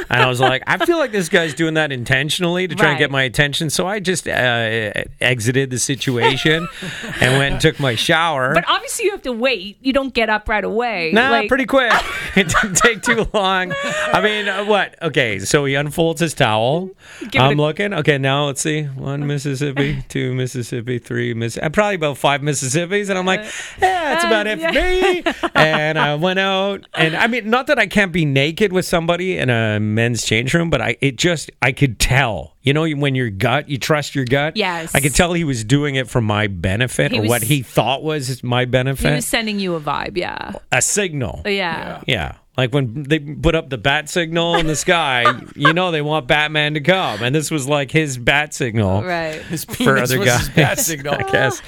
and 0.09 0.21
I 0.21 0.27
was 0.27 0.39
like, 0.51 0.63
I 0.67 0.85
feel 0.85 0.97
like 0.97 1.13
this 1.13 1.29
guy's 1.29 1.53
doing 1.53 1.75
that 1.75 1.91
intentionally 1.93 2.67
to 2.67 2.75
try 2.75 2.89
and 2.89 2.99
get 2.99 3.09
my 3.09 3.23
attention. 3.23 3.69
So 3.69 3.87
I 3.87 4.01
just 4.01 4.27
uh, 4.27 4.91
exited 5.21 5.69
the 5.69 5.79
situation 5.79 6.67
and 7.21 7.37
went 7.39 7.53
and 7.53 7.61
took 7.61 7.79
my 7.79 7.95
shower. 7.95 8.53
But 8.53 8.65
obviously, 8.67 9.05
you 9.05 9.11
have 9.11 9.21
to 9.23 9.31
wait. 9.31 9.77
You 9.81 9.93
don't 9.93 10.13
get 10.13 10.29
up 10.29 10.49
right 10.49 10.63
away. 10.65 11.11
Nah, 11.13 11.29
Like- 11.29 11.47
pretty 11.47 11.65
quick. 11.65 11.93
it 12.35 12.49
didn't 12.49 12.75
take 12.75 13.01
too 13.01 13.25
long. 13.33 13.73
I 13.85 14.19
mean, 14.21 14.49
uh, 14.49 14.65
what? 14.65 15.01
Okay, 15.01 15.39
so 15.39 15.63
he 15.63 15.77
unfolds 16.12 16.22
his 16.22 16.34
towel. 16.34 16.89
Give 17.30 17.41
I'm 17.41 17.58
a- 17.60 17.62
looking. 17.62 17.94
Okay, 17.94 18.18
now 18.18 18.48
let's 18.48 18.62
see. 18.62 18.84
One 18.84 19.25
Mississippi, 19.27 20.03
two 20.10 20.34
Mississippi, 20.34 21.00
three 21.00 21.34
Miss. 21.34 21.58
uh, 21.58 21.70
Probably 21.70 21.96
about 21.96 22.18
five 22.18 22.41
Mississippis, 22.41 23.10
and 23.10 23.18
I'm 23.18 23.25
like, 23.25 23.41
yeah, 23.82 24.13
that's 24.13 24.24
about 24.25 24.48
it 24.48 24.60
for 24.62 24.72
me. 24.72 25.24
And 25.62 26.00
I 26.00 26.15
went 26.15 26.39
out, 26.39 26.88
and 26.96 27.15
I 27.15 27.27
mean, 27.27 27.50
not 27.50 27.68
that 27.68 27.77
I 27.77 27.86
can't 27.88 28.12
be 28.12 28.25
naked 28.25 28.74
with 28.74 28.86
somebody 28.86 29.38
in 29.38 29.50
a 29.50 29.80
men's 29.80 30.25
change 30.25 30.53
room, 30.53 30.70
but 30.70 30.82
I 30.82 30.98
it 31.01 31.18
just 31.18 31.51
I 31.62 31.72
could 31.72 32.00
tell. 32.00 32.56
You 32.63 32.74
know, 32.74 32.88
when 32.88 33.15
your 33.15 33.30
gut, 33.32 33.70
you 33.70 33.77
trust 33.80 34.13
your 34.15 34.25
gut. 34.25 34.56
Yes. 34.56 34.94
I 34.94 35.00
could 35.00 35.15
tell 35.15 35.34
he 35.34 35.44
was 35.44 35.63
doing 35.63 35.96
it 35.96 36.08
for 36.08 36.22
my 36.22 36.46
benefit 36.48 37.12
He 37.12 37.18
or 37.18 37.22
was- 37.22 37.30
what 37.30 37.44
he 37.44 37.63
thought 37.63 38.03
was 38.03 38.44
my 38.44 38.65
benefit. 38.65 39.10
He 39.10 39.15
was 39.15 39.25
sending 39.25 39.60
you 39.60 39.74
a 39.75 39.82
vibe, 39.82 40.15
yeah. 40.18 40.51
a 40.72 40.82
signal. 40.82 41.41
Yeah. 41.46 42.01
Yeah. 42.08 42.36
Like 42.58 42.74
when 42.74 43.03
they 43.03 43.17
put 43.20 43.55
up 43.55 43.70
the 43.70 43.77
bat 43.77 44.10
signal 44.10 44.55
in 44.55 44.67
the 44.67 44.75
sky, 44.75 45.24
you 45.55 45.72
know 45.72 45.91
they 45.91 46.01
want 46.01 46.27
Batman 46.27 46.74
to 46.74 46.81
come, 46.81 47.24
and 47.24 47.34
this 47.34 47.50
was 47.50 47.65
like 47.67 47.91
his 47.91 48.17
bat 48.17 48.53
signal 48.53 49.03
Right. 49.03 49.41
His 49.51 49.63
for 49.63 49.98
other 49.98 50.20
was 50.20 50.27
his 50.29 50.48
guys. 50.48 50.50
bat 50.50 50.79
signal. 50.91 51.15
I 51.15 51.31
guess. 51.31 51.62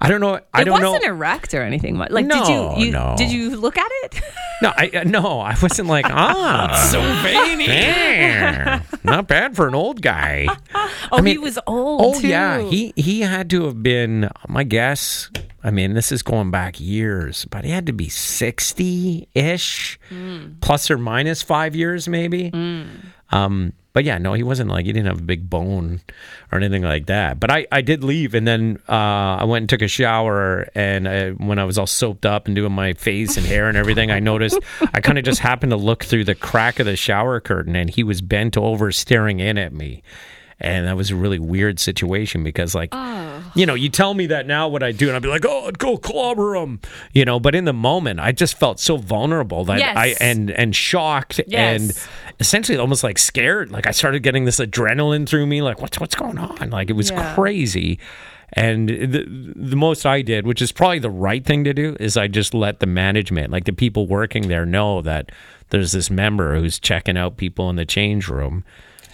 I 0.00 0.08
don't 0.08 0.20
know. 0.22 0.40
I 0.54 0.62
it 0.62 0.64
don't 0.64 0.80
know. 0.80 0.88
It 0.90 0.92
wasn't 0.94 1.04
erect 1.04 1.52
or 1.52 1.60
anything. 1.62 1.98
Like, 1.98 2.10
did 2.26 2.48
you, 2.48 2.74
you 2.86 2.90
no. 2.90 3.14
did 3.18 3.30
you 3.30 3.56
look 3.56 3.76
at 3.76 3.90
it? 4.04 4.20
No, 4.62 4.72
I 4.76 4.90
uh, 4.94 5.04
no, 5.04 5.40
I 5.40 5.56
wasn't 5.60 5.88
like 5.88 6.06
ah, 6.08 6.88
So 6.90 7.00
veiny. 7.22 7.66
yeah, 7.66 8.82
not 9.04 9.26
bad 9.28 9.54
for 9.56 9.68
an 9.68 9.74
old 9.74 10.00
guy. 10.02 10.48
Oh, 11.12 11.16
he 11.18 11.22
mean- 11.22 11.42
was 11.42 11.58
old. 11.66 12.00
Oh 12.16 12.20
too. 12.20 12.28
yeah, 12.28 12.60
he 12.62 12.92
he 12.96 13.20
had 13.20 13.50
to 13.50 13.64
have 13.64 13.82
been. 13.82 14.30
My 14.48 14.64
guess. 14.64 15.30
I 15.62 15.70
mean, 15.70 15.94
this 15.94 16.10
is 16.10 16.22
going 16.22 16.50
back 16.50 16.80
years, 16.80 17.44
but 17.50 17.64
he 17.64 17.70
had 17.70 17.86
to 17.86 17.92
be 17.92 18.08
sixty 18.08 19.28
ish, 19.34 19.98
plus 20.60 20.90
or 20.90 20.98
minus 20.98 21.42
five 21.42 21.76
years, 21.76 22.08
maybe. 22.08 22.50
Um, 23.30 23.74
but 23.92 24.04
yeah, 24.04 24.18
no, 24.18 24.34
he 24.34 24.42
wasn't 24.42 24.70
like 24.70 24.86
he 24.86 24.92
didn't 24.92 25.08
have 25.08 25.18
a 25.18 25.22
big 25.22 25.50
bone 25.50 26.00
or 26.50 26.58
anything 26.58 26.82
like 26.82 27.06
that. 27.06 27.40
But 27.40 27.50
I, 27.50 27.66
I 27.72 27.80
did 27.80 28.04
leave, 28.04 28.34
and 28.34 28.46
then 28.46 28.78
uh, 28.88 28.92
I 28.92 29.44
went 29.44 29.64
and 29.64 29.68
took 29.68 29.82
a 29.82 29.88
shower. 29.88 30.68
And 30.74 31.08
I, 31.08 31.30
when 31.30 31.58
I 31.58 31.64
was 31.64 31.76
all 31.76 31.88
soaped 31.88 32.24
up 32.24 32.46
and 32.46 32.54
doing 32.54 32.72
my 32.72 32.92
face 32.92 33.36
and 33.36 33.44
hair 33.44 33.68
and 33.68 33.76
everything, 33.76 34.10
I 34.10 34.20
noticed 34.20 34.58
I 34.94 35.00
kind 35.00 35.18
of 35.18 35.24
just 35.24 35.40
happened 35.40 35.70
to 35.70 35.76
look 35.76 36.04
through 36.04 36.24
the 36.24 36.36
crack 36.36 36.78
of 36.78 36.86
the 36.86 36.96
shower 36.96 37.40
curtain, 37.40 37.76
and 37.76 37.90
he 37.90 38.04
was 38.04 38.20
bent 38.20 38.56
over, 38.56 38.92
staring 38.92 39.40
in 39.40 39.58
at 39.58 39.72
me. 39.72 40.02
And 40.60 40.86
that 40.86 40.96
was 40.96 41.10
a 41.10 41.16
really 41.16 41.38
weird 41.38 41.80
situation 41.80 42.44
because, 42.44 42.74
like, 42.74 42.90
you 43.54 43.66
know, 43.66 43.74
you 43.74 43.88
tell 43.88 44.14
me 44.14 44.26
that 44.26 44.46
now 44.46 44.68
what 44.68 44.82
I 44.82 44.92
do, 44.92 45.08
and 45.08 45.16
I'd 45.16 45.22
be 45.22 45.28
like, 45.28 45.44
"Oh, 45.46 45.66
I'd 45.66 45.78
go 45.78 45.96
clobber 45.96 46.54
him," 46.56 46.80
you 47.12 47.24
know. 47.24 47.38
But 47.40 47.54
in 47.54 47.64
the 47.64 47.72
moment, 47.72 48.20
I 48.20 48.32
just 48.32 48.58
felt 48.58 48.80
so 48.80 48.96
vulnerable 48.96 49.64
that 49.66 49.78
Yes. 49.78 49.96
I 49.96 50.14
and 50.20 50.50
and 50.50 50.74
shocked 50.74 51.40
Yes. 51.46 51.80
and 51.82 52.38
essentially 52.40 52.78
almost 52.78 53.02
like 53.04 53.18
scared. 53.18 53.70
Like 53.70 53.86
I 53.86 53.90
started 53.90 54.22
getting 54.22 54.44
this 54.44 54.58
adrenaline 54.60 55.28
through 55.28 55.46
me. 55.46 55.62
Like 55.62 55.80
what's 55.80 55.98
what's 56.00 56.14
going 56.14 56.38
on? 56.38 56.70
Like 56.70 56.90
it 56.90 56.94
was 56.94 57.10
Yeah. 57.10 57.34
crazy. 57.34 57.98
And 58.54 58.88
the 58.88 59.24
the 59.54 59.76
most 59.76 60.04
I 60.04 60.22
did, 60.22 60.44
which 60.46 60.60
is 60.60 60.72
probably 60.72 60.98
the 60.98 61.10
right 61.10 61.44
thing 61.44 61.62
to 61.64 61.72
do, 61.72 61.96
is 62.00 62.16
I 62.16 62.26
just 62.26 62.52
let 62.52 62.80
the 62.80 62.86
management, 62.86 63.52
like 63.52 63.64
the 63.64 63.72
people 63.72 64.06
working 64.08 64.48
there, 64.48 64.66
know 64.66 65.02
that 65.02 65.30
there's 65.68 65.92
this 65.92 66.10
member 66.10 66.56
who's 66.58 66.80
checking 66.80 67.16
out 67.16 67.36
people 67.36 67.70
in 67.70 67.76
the 67.76 67.84
change 67.84 68.26
room. 68.28 68.64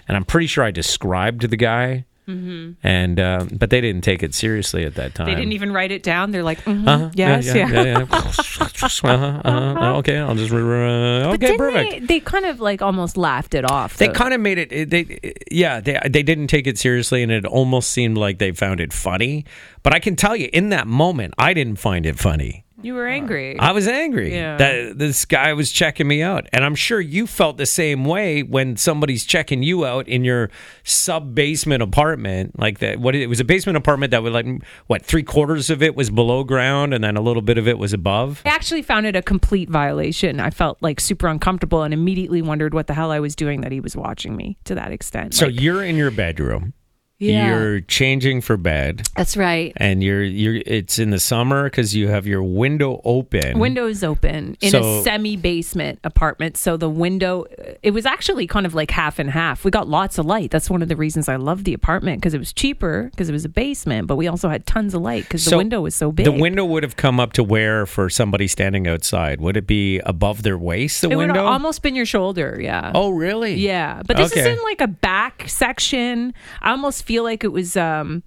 And 0.08 0.16
I'm 0.16 0.24
pretty 0.24 0.46
sure 0.46 0.64
I 0.64 0.70
described 0.70 1.50
the 1.50 1.56
guy, 1.56 2.06
and 2.28 3.20
uh, 3.20 3.46
but 3.52 3.70
they 3.70 3.80
didn't 3.80 4.02
take 4.02 4.22
it 4.22 4.34
seriously 4.34 4.84
at 4.84 4.94
that 4.96 5.14
time. 5.14 5.26
They 5.26 5.34
didn't 5.34 5.52
even 5.52 5.72
write 5.72 5.92
it 5.92 6.02
down. 6.02 6.32
They're 6.32 6.42
like, 6.42 6.58
mhm, 6.64 6.86
Uh-huh. 6.86 7.10
yes, 7.14 7.46
yeah. 7.46 7.68
yeah. 7.68 7.98
uh-huh, 8.10 9.40
uh-huh. 9.44 9.96
Okay, 9.98 10.18
I'll 10.18 10.34
just. 10.34 10.52
Uh, 10.52 11.32
okay, 11.34 11.56
perfect. 11.56 11.90
they? 11.92 11.98
They 12.00 12.20
kind 12.20 12.44
of 12.46 12.60
like 12.60 12.82
almost 12.82 13.16
laughed 13.16 13.54
it 13.54 13.64
off. 13.70 13.96
They 13.96 14.08
though. 14.08 14.12
kind 14.12 14.34
of 14.34 14.40
made 14.40 14.58
it. 14.58 14.72
it- 14.72 14.90
They, 14.90 15.32
yeah, 15.50 15.80
they 15.80 15.98
they 16.08 16.22
didn't 16.22 16.48
take 16.48 16.66
it 16.66 16.78
seriously, 16.78 17.22
and 17.22 17.30
it 17.32 17.44
almost 17.46 17.90
seemed 17.90 18.18
like 18.18 18.38
they 18.38 18.52
found 18.52 18.80
it 18.80 18.92
funny. 18.92 19.44
But 19.82 19.94
I 19.94 20.00
can 20.00 20.16
tell 20.16 20.34
you, 20.36 20.48
in 20.52 20.70
that 20.70 20.86
moment, 20.86 21.34
I 21.38 21.54
didn't 21.54 21.76
find 21.76 22.04
it 22.06 22.18
funny. 22.18 22.64
You 22.82 22.94
were 22.94 23.06
angry. 23.06 23.58
I 23.58 23.72
was 23.72 23.88
angry 23.88 24.34
Yeah. 24.34 24.56
that 24.56 24.98
this 24.98 25.24
guy 25.24 25.52
was 25.54 25.72
checking 25.72 26.06
me 26.06 26.22
out, 26.22 26.46
and 26.52 26.64
I'm 26.64 26.74
sure 26.74 27.00
you 27.00 27.26
felt 27.26 27.56
the 27.56 27.66
same 27.66 28.04
way 28.04 28.42
when 28.42 28.76
somebody's 28.76 29.24
checking 29.24 29.62
you 29.62 29.84
out 29.86 30.08
in 30.08 30.24
your 30.24 30.50
sub 30.84 31.34
basement 31.34 31.82
apartment, 31.82 32.58
like 32.58 32.78
that. 32.80 33.00
What 33.00 33.14
it 33.14 33.26
was 33.28 33.40
a 33.40 33.44
basement 33.44 33.76
apartment 33.76 34.10
that 34.10 34.22
was 34.22 34.32
like 34.32 34.46
what 34.86 35.02
three 35.04 35.22
quarters 35.22 35.70
of 35.70 35.82
it 35.82 35.96
was 35.96 36.10
below 36.10 36.44
ground, 36.44 36.92
and 36.94 37.02
then 37.02 37.16
a 37.16 37.20
little 37.20 37.42
bit 37.42 37.58
of 37.58 37.66
it 37.66 37.78
was 37.78 37.92
above. 37.92 38.42
I 38.44 38.50
actually 38.50 38.82
found 38.82 39.06
it 39.06 39.16
a 39.16 39.22
complete 39.22 39.70
violation. 39.70 40.40
I 40.40 40.50
felt 40.50 40.78
like 40.80 41.00
super 41.00 41.28
uncomfortable 41.28 41.82
and 41.82 41.92
immediately 41.94 42.42
wondered 42.42 42.74
what 42.74 42.86
the 42.86 42.94
hell 42.94 43.10
I 43.10 43.20
was 43.20 43.34
doing 43.34 43.62
that 43.62 43.72
he 43.72 43.80
was 43.80 43.96
watching 43.96 44.36
me 44.36 44.58
to 44.64 44.74
that 44.74 44.92
extent. 44.92 45.34
So 45.34 45.46
Like, 45.46 45.60
you're 45.60 45.82
in 45.82 45.96
your 45.96 46.10
bedroom. 46.10 46.72
Yeah. 47.18 47.48
You're 47.58 47.80
changing 47.80 48.42
for 48.42 48.56
bed. 48.58 49.08
that's 49.16 49.36
right. 49.38 49.72
and 49.78 50.02
you're 50.04 50.22
you're 50.22 50.62
it's 50.66 50.98
in 50.98 51.10
the 51.10 51.18
summer 51.18 51.64
because 51.64 51.94
you 51.94 52.08
have 52.08 52.26
your 52.26 52.42
window 52.42 53.00
open 53.04 53.58
Windows 53.58 54.04
open 54.04 54.56
in 54.60 54.70
So- 54.70 55.00
a 55.00 55.02
semi 55.02 55.36
basement 55.36 55.98
apartment. 56.04 56.56
So 56.58 56.76
the 56.76 56.90
window, 56.90 57.46
it 57.82 57.92
was 57.92 58.04
actually 58.04 58.46
kind 58.46 58.66
of 58.66 58.74
like 58.74 58.90
half 58.90 59.18
and 59.18 59.30
half. 59.30 59.64
We 59.64 59.70
got 59.70 59.88
lots 59.88 60.18
of 60.18 60.26
light. 60.26 60.50
That's 60.50 60.68
one 60.68 60.82
of 60.82 60.88
the 60.88 60.96
reasons 60.96 61.28
I 61.28 61.36
loved 61.36 61.64
the 61.64 61.72
apartment 61.72 62.20
because 62.20 62.34
it 62.34 62.38
was 62.38 62.52
cheaper 62.52 63.08
because 63.10 63.28
it 63.30 63.32
was 63.32 63.44
a 63.46 63.48
basement, 63.48 64.08
but 64.08 64.16
we 64.16 64.28
also 64.28 64.48
had 64.50 64.66
tons 64.66 64.92
of 64.92 65.00
light 65.00 65.22
because 65.24 65.44
the 65.46 65.56
window 65.56 65.80
was 65.80 65.94
so 65.94 66.12
big. 66.12 66.26
the 66.26 66.32
window 66.32 66.64
would 66.66 66.82
have 66.82 66.96
come 66.96 67.18
up 67.18 67.32
to 67.34 67.42
where 67.44 67.86
for 67.86 68.10
somebody 68.10 68.46
standing 68.46 68.86
outside 68.86 69.40
would 69.40 69.56
it 69.56 69.66
be 69.66 70.00
above 70.00 70.42
their 70.42 70.58
waist 70.58 71.00
the 71.00 71.08
it 71.08 71.16
would 71.16 71.28
window 71.28 71.44
have 71.44 71.52
almost 71.52 71.80
been 71.82 71.94
your 71.94 72.04
shoulder. 72.06 72.58
Yeah. 72.60 72.92
oh 72.94 73.10
really 73.10 73.54
Yeah, 73.54 74.02
but 74.06 74.18
this 74.18 74.32
is 74.32 74.44
in 74.44 74.62
like 74.64 74.80
a 74.82 74.88
back 74.88 75.44
section. 75.48 76.34
I 76.60 76.70
almost 76.72 77.05
feel 77.06 77.22
like 77.24 77.44
it 77.44 77.52
was 77.52 77.76
um 77.76 78.22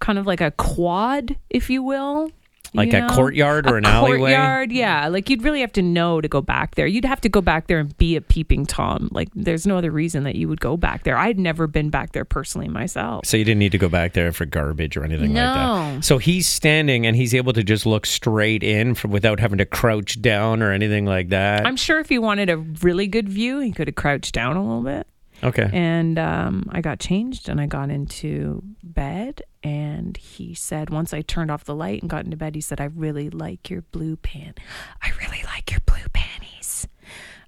kind 0.00 0.18
of 0.18 0.26
like 0.26 0.40
a 0.40 0.50
quad, 0.52 1.36
if 1.50 1.70
you 1.70 1.82
will. 1.82 2.26
you 2.26 2.32
Like 2.74 2.92
a 2.94 3.06
courtyard 3.08 3.66
or 3.70 3.74
A 3.74 3.78
an 3.78 3.84
alleyway? 3.86 4.18
Courtyard, 4.32 4.72
yeah. 4.72 5.06
Like 5.08 5.28
you'd 5.30 5.42
really 5.44 5.60
have 5.60 5.72
to 5.74 5.82
know 5.82 6.20
to 6.20 6.26
go 6.26 6.40
back 6.40 6.74
there. 6.74 6.86
You'd 6.88 7.04
have 7.04 7.20
to 7.20 7.28
go 7.28 7.40
back 7.42 7.66
there 7.68 7.78
and 7.78 7.96
be 7.98 8.16
a 8.16 8.20
peeping 8.20 8.64
tom. 8.66 9.10
Like 9.12 9.28
there's 9.34 9.64
no 9.66 9.76
other 9.76 9.90
reason 9.92 10.24
that 10.24 10.34
you 10.34 10.48
would 10.48 10.60
go 10.60 10.76
back 10.76 11.04
there. 11.04 11.16
I'd 11.16 11.38
never 11.38 11.66
been 11.68 11.90
back 11.90 12.12
there 12.12 12.24
personally 12.24 12.68
myself. 12.68 13.26
so 13.26 13.36
you 13.36 13.44
didn't 13.44 13.58
need 13.60 13.72
to 13.72 13.78
go 13.78 13.88
back 13.90 14.14
there 14.14 14.32
for 14.32 14.44
garbage 14.46 14.96
or 14.96 15.04
anything 15.04 15.34
like 15.34 15.44
No. 15.44 15.54
that 15.98 16.04
so 16.04 16.18
he's 16.18 16.48
standing 16.48 17.06
and 17.06 17.14
he's 17.14 17.34
able 17.34 17.52
to 17.52 17.62
just 17.62 17.84
look 17.86 18.06
straight 18.06 18.62
in 18.64 18.94
from, 18.94 19.10
without 19.12 19.38
having 19.38 19.58
to 19.58 19.66
crouch 19.66 20.20
down 20.22 20.62
or 20.62 20.72
anything 20.72 21.04
like 21.04 21.28
that 21.28 21.66
I'm 21.66 21.76
sure 21.76 22.00
if 22.00 22.08
he 22.08 22.18
wanted 22.18 22.48
a 22.50 22.56
really 22.56 23.06
good 23.06 23.28
view, 23.28 23.60
he 23.60 23.70
could 23.70 23.86
have 23.88 23.94
crouched 23.96 24.32
down 24.34 24.56
a 24.56 24.62
little 24.62 24.82
bit. 24.82 25.06
Okay 25.42 25.68
And 25.72 26.18
um, 26.18 26.68
I 26.70 26.80
got 26.80 26.98
changed 27.00 27.48
and 27.48 27.60
I 27.60 27.66
got 27.66 27.90
into 27.90 28.62
bed. 28.82 29.42
And 29.64 30.16
he 30.16 30.54
said, 30.54 30.90
once 30.90 31.14
I 31.14 31.22
turned 31.22 31.50
off 31.50 31.64
the 31.64 31.74
light 31.74 32.00
and 32.02 32.10
got 32.10 32.24
into 32.24 32.36
bed, 32.36 32.54
he 32.54 32.60
said, 32.60 32.80
I 32.80 32.86
really 32.86 33.30
like 33.30 33.70
your 33.70 33.82
blue 33.92 34.16
pan. 34.16 34.54
I 35.00 35.10
really 35.20 35.42
like 35.44 35.70
your 35.70 35.80
blue 35.86 36.08
panties. 36.12 36.86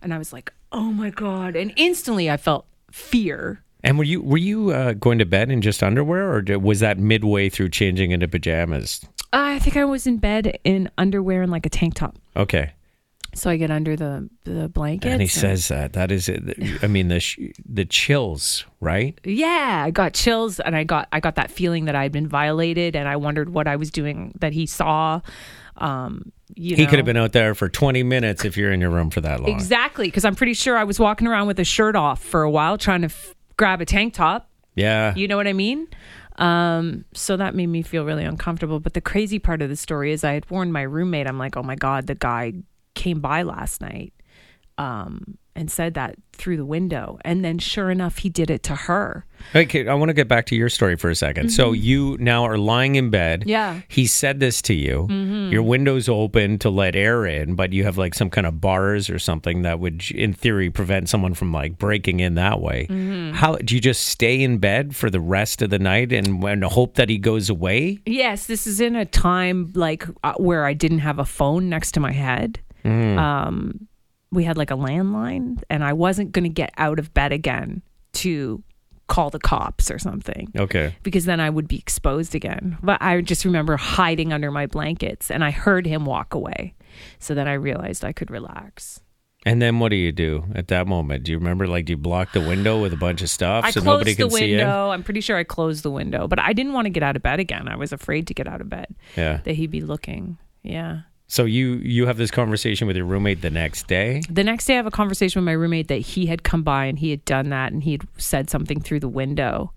And 0.00 0.14
I 0.14 0.18
was 0.18 0.32
like, 0.32 0.52
oh 0.70 0.92
my 0.92 1.10
God. 1.10 1.56
And 1.56 1.72
instantly 1.76 2.30
I 2.30 2.36
felt 2.36 2.66
fear. 2.92 3.62
and 3.82 3.98
were 3.98 4.04
you 4.04 4.22
were 4.22 4.38
you 4.38 4.70
uh, 4.70 4.92
going 4.92 5.18
to 5.18 5.26
bed 5.26 5.50
in 5.50 5.60
just 5.60 5.82
underwear 5.82 6.36
or 6.36 6.58
was 6.58 6.80
that 6.80 6.98
midway 6.98 7.48
through 7.48 7.68
changing 7.68 8.12
into 8.12 8.28
pajamas 8.28 9.04
I 9.32 9.58
think 9.58 9.76
I 9.76 9.84
was 9.84 10.06
in 10.06 10.18
bed 10.18 10.58
in 10.62 10.88
underwear 10.96 11.42
and 11.42 11.50
like 11.50 11.66
a 11.66 11.68
tank 11.68 11.94
top. 11.94 12.14
okay 12.36 12.72
So 13.36 13.50
I 13.50 13.56
get 13.56 13.70
under 13.70 13.96
the, 13.96 14.28
the 14.44 14.68
blankets. 14.68 15.12
And 15.12 15.20
he 15.20 15.28
says 15.28 15.68
that 15.68 15.92
that 15.94 16.10
is 16.12 16.28
it. 16.28 16.42
I 16.82 16.86
mean 16.86 17.08
the 17.08 17.20
sh- 17.20 17.38
the 17.68 17.84
chills, 17.84 18.64
right? 18.80 19.18
yeah 19.24 19.82
i 19.86 19.90
got 19.90 20.12
chills 20.14 20.60
and 20.60 20.76
i 20.76 20.84
got 20.84 21.08
i 21.12 21.18
got 21.20 21.34
that 21.36 21.50
feeling 21.50 21.86
that 21.86 21.94
i'd 21.96 22.12
been 22.12 22.28
violated 22.28 22.94
and 22.94 23.08
i 23.08 23.16
wondered 23.16 23.48
what 23.48 23.66
i 23.66 23.76
was 23.76 23.90
doing 23.90 24.32
that 24.40 24.52
he 24.52 24.66
saw 24.66 25.20
um 25.78 26.30
you 26.54 26.76
He 26.76 26.84
know. 26.84 26.90
could 26.90 26.98
have 26.98 27.06
been 27.06 27.16
out 27.16 27.32
there 27.32 27.54
for 27.54 27.68
20 27.68 28.02
minutes 28.02 28.44
if 28.44 28.56
you're 28.56 28.70
in 28.72 28.80
your 28.80 28.90
room 28.90 29.10
for 29.10 29.20
that 29.22 29.40
long. 29.40 29.50
exactly 29.50 30.06
because 30.06 30.24
i'm 30.24 30.34
pretty 30.34 30.54
sure 30.54 30.76
i 30.76 30.84
was 30.84 31.00
walking 31.00 31.26
around 31.26 31.46
with 31.46 31.58
a 31.58 31.64
shirt 31.64 31.96
off 31.96 32.22
for 32.22 32.42
a 32.42 32.50
while 32.50 32.76
trying 32.78 33.00
to 33.00 33.06
f- 33.06 33.34
grab 33.56 33.80
a 33.80 33.84
tank 33.86 34.12
top 34.14 34.48
Yeah. 34.74 35.14
you 35.14 35.26
know 35.26 35.36
what 35.38 35.46
i 35.48 35.52
mean 35.54 35.88
um 36.36 37.04
so 37.14 37.36
that 37.36 37.54
made 37.54 37.68
me 37.68 37.82
feel 37.82 38.04
really 38.04 38.24
uncomfortable 38.24 38.80
but 38.80 38.92
the 38.94 39.00
crazy 39.00 39.38
part 39.38 39.62
of 39.62 39.68
the 39.70 39.76
story 39.76 40.12
is 40.12 40.24
i 40.24 40.32
had 40.34 40.48
warned 40.50 40.72
my 40.72 40.82
roommate 40.82 41.26
i'm 41.26 41.38
like 41.38 41.56
oh 41.56 41.62
my 41.62 41.76
god 41.76 42.06
the 42.06 42.14
guy 42.14 42.52
came 42.94 43.20
by 43.20 43.42
last 43.42 43.80
night 43.80 44.12
um 44.78 45.38
and 45.56 45.70
said 45.70 45.94
that 45.94 46.16
through 46.32 46.56
the 46.56 46.64
window 46.64 47.18
and 47.24 47.44
then 47.44 47.58
sure 47.58 47.90
enough 47.90 48.18
he 48.18 48.28
did 48.28 48.50
it 48.50 48.62
to 48.62 48.74
her 48.74 49.24
Okay, 49.54 49.86
I 49.86 49.94
want 49.94 50.08
to 50.08 50.14
get 50.14 50.28
back 50.28 50.46
to 50.46 50.56
your 50.56 50.68
story 50.68 50.96
for 50.96 51.10
a 51.10 51.14
2nd 51.14 51.50
So 51.50 51.72
you 51.72 52.16
now 52.18 52.44
are 52.44 52.58
lying 52.58 52.94
in 52.96 53.10
bed. 53.10 53.40
Mm-hmm. 53.40 53.48
Yeah. 53.48 53.74
Mm-hmm. 53.74 53.80
He 53.88 54.06
said 54.06 54.40
this 54.40 54.62
to 54.62 54.74
you. 54.74 55.06
Your 55.50 55.62
window's 55.62 56.08
open 56.08 56.58
to 56.60 56.70
let 56.70 56.96
air 56.96 57.26
in, 57.26 57.54
but 57.54 57.72
you 57.72 57.84
have 57.84 57.98
like 57.98 58.14
some 58.14 58.30
kind 58.30 58.46
of 58.46 58.60
bars 58.60 59.10
or 59.10 59.18
something 59.18 59.62
that 59.62 59.78
would, 59.78 60.10
in 60.10 60.32
theory, 60.32 60.70
prevent 60.70 61.08
someone 61.08 61.34
from 61.34 61.52
like 61.52 61.78
breaking 61.78 62.20
in 62.20 62.34
that 62.34 62.60
way. 62.60 62.86
Mm-hmm. 62.88 63.32
How 63.34 63.56
do 63.56 63.74
you 63.74 63.80
just 63.80 64.06
stay 64.06 64.42
in 64.42 64.58
bed 64.58 64.96
for 64.96 65.10
the 65.10 65.20
rest 65.20 65.62
of 65.62 65.70
the 65.70 65.78
night 65.78 66.12
and, 66.12 66.42
and 66.42 66.64
hope 66.64 66.94
that 66.94 67.08
he 67.08 67.18
goes 67.18 67.50
away? 67.50 68.00
Yes, 68.06 68.46
this 68.46 68.66
is 68.66 68.80
in 68.80 68.96
a 68.96 69.04
time 69.04 69.70
like 69.74 70.04
uh, 70.24 70.34
where 70.34 70.64
I 70.64 70.72
didn't 70.72 71.00
have 71.00 71.18
a 71.18 71.24
phone 71.24 71.68
next 71.68 71.92
to 71.92 72.00
my 72.00 72.12
head. 72.12 72.60
Um, 72.84 73.88
we 74.30 74.44
had 74.44 74.56
like 74.56 74.70
a 74.70 74.76
landline, 74.76 75.62
and 75.70 75.84
I 75.84 75.92
wasn't 75.92 76.32
going 76.32 76.42
to 76.44 76.48
get 76.48 76.70
out 76.76 76.98
of 76.98 77.14
bed 77.14 77.32
again 77.32 77.82
to 78.14 78.62
call 79.06 79.28
the 79.30 79.38
cops 79.38 79.90
or 79.90 79.98
something 79.98 80.50
Okay. 80.56 80.96
because 81.02 81.26
then 81.26 81.38
I 81.38 81.50
would 81.50 81.68
be 81.68 81.76
exposed 81.78 82.34
again. 82.34 82.78
But 82.82 83.02
I 83.02 83.20
just 83.20 83.44
remember 83.44 83.76
hiding 83.76 84.32
under 84.32 84.50
my 84.50 84.66
blankets, 84.66 85.30
and 85.30 85.44
I 85.44 85.50
heard 85.50 85.86
him 85.86 86.04
walk 86.06 86.34
away. 86.34 86.74
So 87.18 87.34
then 87.34 87.46
I 87.48 87.52
realized 87.54 88.04
I 88.04 88.12
could 88.12 88.30
relax. 88.30 89.00
And 89.46 89.60
then 89.60 89.78
what 89.78 89.90
do 89.90 89.96
you 89.96 90.10
do 90.10 90.44
at 90.54 90.68
that 90.68 90.86
moment? 90.86 91.24
Do 91.24 91.32
you 91.32 91.38
remember, 91.38 91.66
like, 91.66 91.84
do 91.84 91.92
you 91.92 91.96
block 91.98 92.32
the 92.32 92.40
window 92.40 92.80
with 92.80 92.94
a 92.94 92.96
bunch 92.96 93.20
of 93.20 93.28
stuff 93.28 93.62
I 93.64 93.70
so 93.72 93.82
closed 93.82 93.98
nobody 93.98 94.14
the 94.14 94.22
can 94.22 94.30
see 94.30 94.52
in? 94.54 94.58
window. 94.58 94.88
I'm 94.90 95.02
pretty 95.02 95.20
sure 95.20 95.36
I 95.36 95.44
closed 95.44 95.82
the 95.82 95.90
window, 95.90 96.26
but 96.26 96.38
I 96.38 96.54
didn't 96.54 96.72
want 96.72 96.86
to 96.86 96.90
get 96.90 97.02
out 97.02 97.14
of 97.14 97.22
bed 97.22 97.40
again. 97.40 97.68
I 97.68 97.76
was 97.76 97.92
afraid 97.92 98.26
to 98.28 98.34
get 98.34 98.48
out 98.48 98.62
of 98.62 98.70
bed 98.70 98.86
Yeah. 99.18 99.40
that 99.44 99.54
he'd 99.54 99.70
be 99.70 99.82
looking. 99.82 100.38
Yeah. 100.62 101.00
So 101.26 101.44
you 101.44 101.74
you 101.76 102.06
have 102.06 102.16
this 102.16 102.30
conversation 102.30 102.86
with 102.86 102.96
your 102.96 103.06
roommate 103.06 103.40
the 103.40 103.50
next 103.50 103.86
day. 103.86 104.22
The 104.28 104.44
next 104.44 104.66
day, 104.66 104.74
I 104.74 104.76
have 104.76 104.86
a 104.86 104.90
conversation 104.90 105.40
with 105.40 105.46
my 105.46 105.52
roommate 105.52 105.88
that 105.88 106.00
he 106.00 106.26
had 106.26 106.42
come 106.42 106.62
by 106.62 106.84
and 106.84 106.98
he 106.98 107.10
had 107.10 107.24
done 107.24 107.50
that 107.50 107.72
and 107.72 107.82
he 107.82 107.92
had 107.92 108.06
said 108.18 108.50
something 108.50 108.80
through 108.80 109.00
the 109.00 109.08
window. 109.08 109.72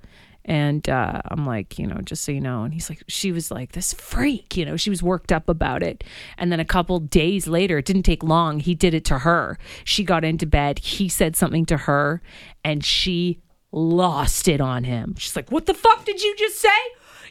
And 0.47 0.87
uh, 0.89 1.21
I'm 1.25 1.45
like, 1.45 1.77
you 1.77 1.85
know, 1.85 1.99
just 2.05 2.23
so 2.23 2.31
you 2.31 2.39
know. 2.39 2.63
And 2.63 2.73
he's 2.73 2.89
like, 2.89 3.03
she 3.09 3.33
was 3.33 3.51
like, 3.51 3.73
this 3.73 3.93
freak, 3.93 4.55
you 4.55 4.63
know, 4.63 4.77
she 4.77 4.89
was 4.89 5.03
worked 5.03 5.33
up 5.33 5.49
about 5.49 5.83
it. 5.83 6.05
And 6.37 6.51
then 6.51 6.61
a 6.61 6.65
couple 6.65 6.99
days 6.99 7.47
later, 7.47 7.79
it 7.79 7.85
didn't 7.85 8.03
take 8.03 8.23
long, 8.23 8.61
he 8.61 8.73
did 8.73 8.93
it 8.93 9.03
to 9.05 9.19
her. 9.19 9.57
She 9.83 10.05
got 10.05 10.23
into 10.23 10.45
bed. 10.45 10.79
He 10.79 11.09
said 11.09 11.35
something 11.35 11.65
to 11.65 11.77
her 11.77 12.21
and 12.63 12.83
she 12.83 13.41
lost 13.73 14.47
it 14.47 14.61
on 14.61 14.85
him. 14.85 15.15
She's 15.17 15.35
like, 15.35 15.51
what 15.51 15.65
the 15.65 15.73
fuck 15.73 16.05
did 16.05 16.23
you 16.23 16.33
just 16.37 16.59
say? 16.59 16.69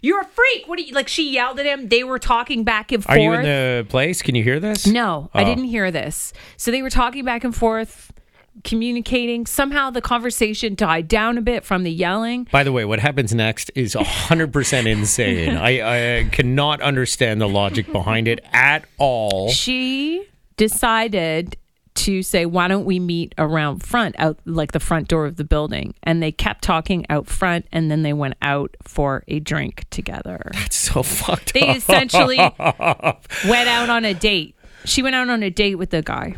You're 0.03 0.21
a 0.21 0.25
freak. 0.27 0.67
What 0.69 0.79
do 0.79 0.85
you 0.85 0.95
like? 0.95 1.09
She 1.09 1.33
yelled 1.33 1.59
at 1.59 1.67
him. 1.67 1.89
They 1.89 2.05
were 2.05 2.19
talking 2.19 2.65
back 2.65 2.93
and 2.93 3.03
forth. 3.03 3.17
Are 3.17 3.21
you 3.21 3.33
in 3.33 3.43
the 3.43 3.87
place? 3.89 4.23
Can 4.23 4.35
you 4.35 4.43
hear 4.43 4.61
this? 4.61 4.87
No, 4.87 5.31
I 5.35 5.43
Oh. 5.43 5.45
didn't 5.45 5.65
hear 5.65 5.91
this. 5.91 6.33
So 6.57 6.71
they 6.71 6.83
were 6.83 6.91
talking 6.91 7.25
back 7.25 7.45
and 7.45 7.55
forth, 7.55 8.13
communicating. 8.65 9.47
Somehow 9.47 9.91
the 9.91 10.01
conversation 10.01 10.75
died 10.75 11.09
down 11.09 11.37
a 11.39 11.43
bit 11.43 11.65
from 11.65 11.83
the 11.83 11.91
yelling. 11.93 12.49
By 12.51 12.63
the 12.65 12.73
way, 12.73 12.85
what 12.85 13.01
happens 13.01 13.35
next 13.35 13.71
is 13.75 13.95
100% 13.95 14.87
insane. 14.87 15.57
I, 15.57 16.21
I 16.21 16.25
cannot 16.31 16.81
understand 16.81 17.41
the 17.41 17.49
logic 17.49 17.91
behind 17.93 18.29
it 18.29 18.45
at 18.53 18.85
all. 18.99 19.51
She 19.51 20.27
decided 20.57 21.57
to 21.97 22.23
say, 22.23 22.47
"Why 22.47 22.69
don't 22.69 22.85
we 22.85 22.99
meet 22.99 23.35
around 23.39 23.83
front, 23.83 24.15
out 24.19 24.39
like 24.45 24.73
the 24.73 24.81
front 24.81 25.09
door 25.09 25.27
of 25.27 25.37
the 25.37 25.45
building?" 25.45 25.95
And 26.03 26.23
they 26.23 26.33
kept 26.33 26.63
talking 26.63 27.07
out 27.11 27.27
front, 27.27 27.67
and 27.73 27.91
then 27.91 28.03
they 28.03 28.13
went 28.13 28.35
out 28.43 28.77
for 28.83 29.25
a 29.29 29.41
drink 29.41 29.85
together. 29.91 30.51
That's 30.53 30.77
so 30.77 31.03
fucked 31.03 31.49
up. 31.49 31.53
They 31.55 31.69
up. 31.69 31.77
essentially 31.77 32.37
went 33.49 33.69
out 33.69 33.91
on 33.91 34.05
a 34.05 34.15
date. 34.15 34.55
She 34.85 35.03
went 35.03 35.17
out 35.17 35.29
on 35.29 35.43
a 35.43 35.51
date 35.51 35.77
with 35.77 35.91
the 35.91 36.03
guy. 36.03 36.37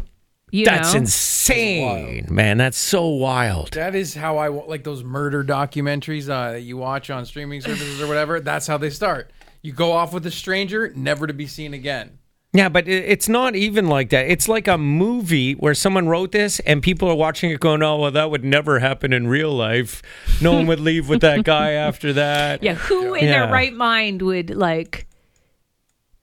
You 0.50 0.65
That's 0.65 0.95
know? 0.95 1.00
insane, 1.00 2.27
man. 2.31 2.57
That's 2.57 2.79
so 2.79 3.07
wild. 3.07 3.73
That 3.73 3.95
is 3.95 4.15
how 4.15 4.38
I 4.38 4.49
wa- 4.49 4.65
like 4.67 4.83
those 4.85 5.05
murder 5.05 5.45
documentaries 5.45 6.29
uh, 6.31 6.53
that 6.53 6.61
you 6.62 6.79
watch 6.79 7.11
on 7.11 7.27
streaming 7.27 7.61
services 7.61 8.00
or 8.00 8.07
whatever. 8.07 8.41
That's 8.41 8.67
how 8.67 8.79
they 8.79 8.88
start. 8.91 9.31
You 9.61 9.73
go 9.73 9.93
off 9.93 10.15
with 10.15 10.25
a 10.27 10.31
stranger, 10.31 10.91
never 10.97 11.27
to 11.27 11.35
be 11.35 11.47
seen 11.47 11.75
again. 11.75 12.19
Yeah, 12.59 12.69
but 12.69 12.88
it's 12.88 13.29
not 13.29 13.55
even 13.57 13.87
like 13.88 14.11
that. 14.11 14.27
It's 14.31 14.49
like 14.49 14.67
a 14.69 14.77
movie 14.79 15.53
where 15.53 15.75
someone 15.75 16.09
wrote 16.09 16.33
this 16.33 16.61
and 16.61 16.83
people 16.83 17.09
are 17.09 17.15
watching 17.15 17.50
it 17.50 17.61
going, 17.61 17.83
oh, 17.83 17.97
well, 17.99 18.11
that 18.11 18.31
would 18.31 18.45
never 18.45 18.79
happen 18.81 19.12
in 19.12 19.27
real 19.29 19.53
life. 19.53 20.03
No 20.43 20.53
one 20.53 20.67
would 20.67 20.81
leave 20.81 21.09
with 21.09 21.21
that 21.23 21.45
guy 21.45 21.71
after 21.88 22.12
that. 22.15 22.62
Yeah, 22.62 22.75
who 22.75 23.15
in 23.15 23.25
Yeah. 23.27 23.45
their 23.45 23.53
right 23.53 23.73
mind 23.73 24.23
would 24.23 24.50
like? 24.50 25.08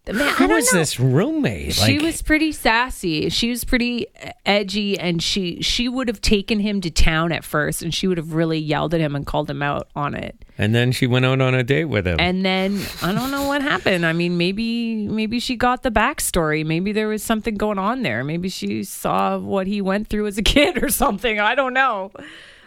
Man, 0.08 0.18
Who 0.36 0.48
don't 0.48 0.60
know. 0.74 0.80
this 0.80 1.00
roommate? 1.00 1.74
She 1.74 1.94
Like- 1.98 2.02
was 2.06 2.22
pretty 2.22 2.52
sassy. 2.52 3.30
She 3.30 3.50
was 3.50 3.64
pretty 3.64 4.08
edgy, 4.46 5.00
and 5.00 5.22
she 5.22 5.62
she 5.62 5.90
would 5.90 6.08
have 6.08 6.22
taken 6.22 6.60
him 6.60 6.80
to 6.82 6.92
town 6.92 7.32
at 7.32 7.44
first, 7.44 7.82
and 7.82 7.94
she 7.94 8.08
would 8.08 8.18
have 8.18 8.34
really 8.34 8.60
yelled 8.60 8.94
at 8.94 9.02
him 9.02 9.16
and 9.16 9.26
called 9.26 9.50
him 9.50 9.64
out 9.64 9.88
on 9.96 10.14
it. 10.14 10.36
And 10.58 10.74
then 10.76 10.92
she 10.92 11.08
went 11.08 11.26
out 11.26 11.42
on 11.42 11.54
a 11.56 11.64
date 11.64 11.86
with 11.86 12.06
him. 12.08 12.18
And 12.20 12.46
then 12.46 12.82
I 13.02 13.14
don't 13.14 13.32
know 13.32 13.48
what 13.48 13.62
happened. 13.62 14.06
I 14.06 14.14
mean, 14.14 14.38
maybe 14.38 15.08
maybe 15.08 15.40
she 15.40 15.56
got 15.56 15.84
the 15.84 15.92
backstory. 15.92 16.66
Maybe 16.66 16.92
there 16.92 17.08
was 17.08 17.24
something 17.24 17.56
going 17.56 17.80
on 17.80 18.04
there. 18.04 18.24
Maybe 18.24 18.48
she 18.50 18.84
saw 18.84 19.38
what 19.40 19.66
he 19.68 19.82
went 19.82 20.08
through 20.08 20.28
as 20.28 20.38
a 20.38 20.44
kid 20.56 20.82
or 20.84 20.90
something. 20.90 21.40
I 21.40 21.56
don't 21.56 21.74
know. 21.74 22.12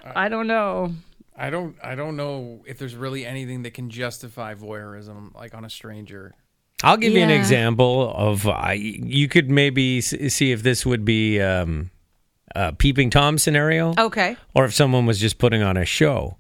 I 0.05 0.29
don't 0.29 0.47
know. 0.49 0.93
I 1.37 1.51
don't. 1.51 1.77
I 1.85 1.95
don't 1.95 2.17
know 2.17 2.63
if 2.67 2.79
there's 2.79 2.97
really 2.97 3.25
anything 3.25 3.63
that 3.63 3.73
can 3.75 3.91
justify 3.91 4.55
voyeurism, 4.55 5.33
like 5.37 5.55
on 5.55 5.65
a 5.65 5.71
stranger. 5.71 6.35
I'll 6.83 6.97
give 6.97 7.13
you 7.13 7.23
an 7.23 7.31
example 7.31 8.13
of 8.15 8.47
I. 8.47 8.75
You 8.75 9.29
could 9.29 9.51
maybe 9.51 10.01
see 10.01 10.53
if 10.53 10.63
this 10.63 10.87
would 10.87 11.05
be 11.05 11.41
um, 11.41 11.91
a 12.55 12.73
peeping 12.73 13.11
tom 13.11 13.39
scenario, 13.39 13.95
Okay. 13.99 14.37
or 14.55 14.65
if 14.65 14.75
someone 14.75 15.05
was 15.07 15.19
just 15.19 15.39
putting 15.39 15.63
on 15.63 15.77
a 15.77 15.85
show. 15.85 16.37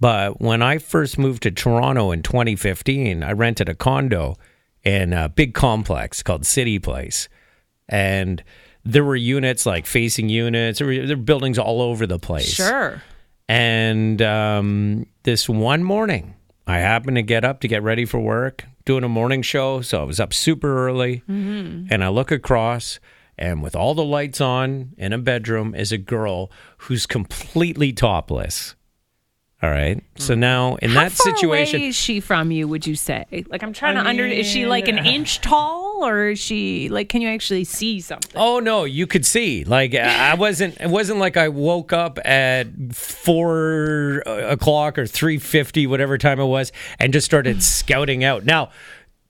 But 0.00 0.40
when 0.40 0.60
I 0.60 0.78
first 0.78 1.18
moved 1.18 1.42
to 1.44 1.50
Toronto 1.50 2.10
in 2.10 2.22
2015, 2.22 3.22
I 3.22 3.32
rented 3.32 3.68
a 3.68 3.74
condo 3.74 4.36
in 4.84 5.12
a 5.12 5.28
big 5.28 5.54
complex 5.54 6.22
called 6.22 6.44
City 6.44 6.78
Place, 6.78 7.28
and 7.88 8.42
there 8.84 9.04
were 9.04 9.16
units 9.16 9.66
like 9.66 9.86
facing 9.86 10.28
units. 10.28 10.78
There 10.80 10.88
were, 10.88 11.06
there 11.06 11.16
were 11.16 11.22
buildings 11.22 11.58
all 11.58 11.80
over 11.80 12.06
the 12.06 12.18
place. 12.18 12.52
Sure. 12.54 13.02
And 13.48 14.20
um, 14.22 15.06
this 15.22 15.48
one 15.48 15.82
morning, 15.84 16.34
I 16.66 16.78
happened 16.78 17.16
to 17.16 17.22
get 17.22 17.44
up 17.44 17.60
to 17.60 17.68
get 17.68 17.82
ready 17.82 18.04
for 18.04 18.18
work, 18.20 18.64
doing 18.86 19.04
a 19.04 19.08
morning 19.08 19.42
show. 19.42 19.82
So 19.82 20.00
I 20.00 20.04
was 20.04 20.18
up 20.18 20.32
super 20.32 20.86
early. 20.88 21.22
Mm-hmm. 21.28 21.88
And 21.90 22.02
I 22.02 22.08
look 22.08 22.32
across, 22.32 22.98
and 23.36 23.62
with 23.62 23.76
all 23.76 23.94
the 23.94 24.04
lights 24.04 24.40
on 24.40 24.94
in 24.96 25.12
a 25.12 25.18
bedroom 25.18 25.74
is 25.74 25.92
a 25.92 25.98
girl 25.98 26.50
who's 26.78 27.04
completely 27.04 27.92
topless. 27.92 28.74
All 29.62 29.70
right. 29.70 30.02
So 30.16 30.34
mm. 30.34 30.38
now 30.38 30.76
in 30.76 30.90
How 30.90 31.04
that 31.04 31.12
far 31.12 31.34
situation, 31.34 31.80
away 31.80 31.88
is 31.88 31.96
she 31.96 32.20
from 32.20 32.50
you? 32.50 32.68
Would 32.68 32.86
you 32.86 32.94
say? 32.94 33.26
Like, 33.48 33.62
I'm 33.62 33.72
trying 33.72 33.96
I 33.96 34.02
to 34.02 34.08
under. 34.08 34.26
Is 34.26 34.46
she 34.46 34.66
like 34.66 34.86
an 34.86 34.98
inch 34.98 35.40
tall, 35.40 35.85
or 36.02 36.28
is 36.28 36.38
she 36.38 36.88
like? 36.88 37.08
Can 37.08 37.22
you 37.22 37.28
actually 37.28 37.64
see 37.64 38.00
something? 38.00 38.32
Oh 38.34 38.60
no, 38.60 38.84
you 38.84 39.06
could 39.06 39.24
see. 39.26 39.64
Like 39.64 39.94
I 39.94 40.32
I 40.32 40.34
wasn't. 40.38 40.80
It 40.80 40.90
wasn't 40.90 41.18
like 41.18 41.36
I 41.36 41.48
woke 41.48 41.92
up 41.92 42.18
at 42.24 42.68
four 42.92 44.22
uh, 44.26 44.48
o'clock 44.48 44.98
or 44.98 45.06
three 45.06 45.38
fifty, 45.38 45.86
whatever 45.86 46.18
time 46.18 46.40
it 46.40 46.46
was, 46.46 46.72
and 46.98 47.12
just 47.12 47.26
started 47.26 47.62
scouting 47.62 48.24
out. 48.24 48.44
Now, 48.44 48.70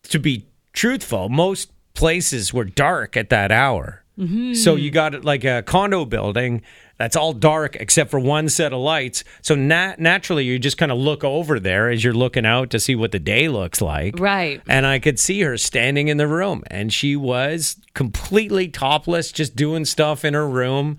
to 0.04 0.18
be 0.18 0.46
truthful, 0.72 1.28
most 1.28 1.70
places 1.94 2.52
were 2.52 2.64
dark 2.64 3.16
at 3.16 3.30
that 3.30 3.50
hour. 3.50 4.02
So 4.18 4.76
you 4.76 4.90
got 4.90 5.24
like 5.24 5.44
a 5.44 5.62
condo 5.62 6.04
building 6.06 6.62
that's 6.96 7.16
all 7.16 7.34
dark 7.34 7.76
except 7.76 8.10
for 8.10 8.18
one 8.18 8.48
set 8.48 8.72
of 8.72 8.78
lights. 8.78 9.22
So 9.42 9.54
nat- 9.54 10.00
naturally, 10.00 10.44
you 10.44 10.58
just 10.58 10.78
kind 10.78 10.90
of 10.90 10.96
look 10.96 11.22
over 11.22 11.60
there 11.60 11.90
as 11.90 12.02
you're 12.02 12.14
looking 12.14 12.46
out 12.46 12.70
to 12.70 12.80
see 12.80 12.94
what 12.94 13.12
the 13.12 13.18
day 13.18 13.48
looks 13.48 13.82
like. 13.82 14.18
Right. 14.18 14.62
And 14.66 14.86
I 14.86 14.98
could 15.00 15.18
see 15.18 15.42
her 15.42 15.58
standing 15.58 16.08
in 16.08 16.16
the 16.16 16.26
room, 16.26 16.64
and 16.70 16.90
she 16.90 17.14
was 17.16 17.76
completely 17.92 18.68
topless, 18.68 19.32
just 19.32 19.54
doing 19.54 19.84
stuff 19.84 20.24
in 20.24 20.32
her 20.32 20.48
room. 20.48 20.96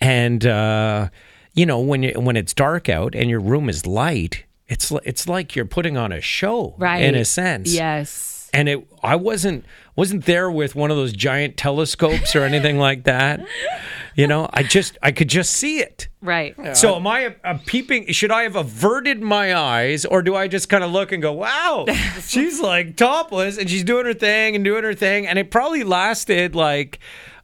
And 0.00 0.44
uh, 0.44 1.08
you 1.54 1.64
know, 1.64 1.80
when 1.80 2.02
you 2.02 2.12
when 2.20 2.36
it's 2.36 2.52
dark 2.52 2.90
out 2.90 3.14
and 3.14 3.30
your 3.30 3.40
room 3.40 3.70
is 3.70 3.86
light, 3.86 4.44
it's 4.68 4.92
it's 5.04 5.26
like 5.26 5.56
you're 5.56 5.64
putting 5.64 5.96
on 5.96 6.12
a 6.12 6.20
show, 6.20 6.74
Right. 6.76 7.02
In 7.02 7.14
a 7.14 7.24
sense, 7.24 7.72
Yes. 7.72 8.31
And 8.52 8.68
it 8.68 8.86
I 9.02 9.16
wasn't 9.16 9.64
wasn't 9.96 10.24
there 10.24 10.50
with 10.50 10.74
one 10.74 10.90
of 10.90 10.96
those 10.96 11.12
giant 11.12 11.56
telescopes 11.56 12.34
or 12.36 12.42
anything 12.42 12.78
like 12.78 13.04
that. 13.04 13.46
You 14.14 14.26
know, 14.26 14.48
I 14.52 14.62
just 14.62 14.98
I 15.02 15.12
could 15.12 15.28
just 15.28 15.52
see 15.52 15.78
it. 15.78 16.08
Right. 16.20 16.54
So 16.76 16.96
am 16.96 17.06
I 17.06 17.20
a, 17.20 17.34
a 17.44 17.58
peeping? 17.58 18.12
Should 18.12 18.30
I 18.30 18.42
have 18.42 18.56
averted 18.56 19.22
my 19.22 19.54
eyes, 19.54 20.04
or 20.04 20.22
do 20.22 20.36
I 20.36 20.48
just 20.48 20.68
kind 20.68 20.84
of 20.84 20.90
look 20.90 21.12
and 21.12 21.22
go, 21.22 21.32
"Wow, 21.32 21.86
she's 22.20 22.60
like 22.60 22.96
topless 22.96 23.58
and 23.58 23.68
she's 23.70 23.84
doing 23.84 24.04
her 24.06 24.14
thing 24.14 24.54
and 24.54 24.64
doing 24.64 24.84
her 24.84 24.94
thing," 24.94 25.26
and 25.26 25.38
it 25.38 25.50
probably 25.50 25.82
lasted 25.82 26.54
like 26.54 26.98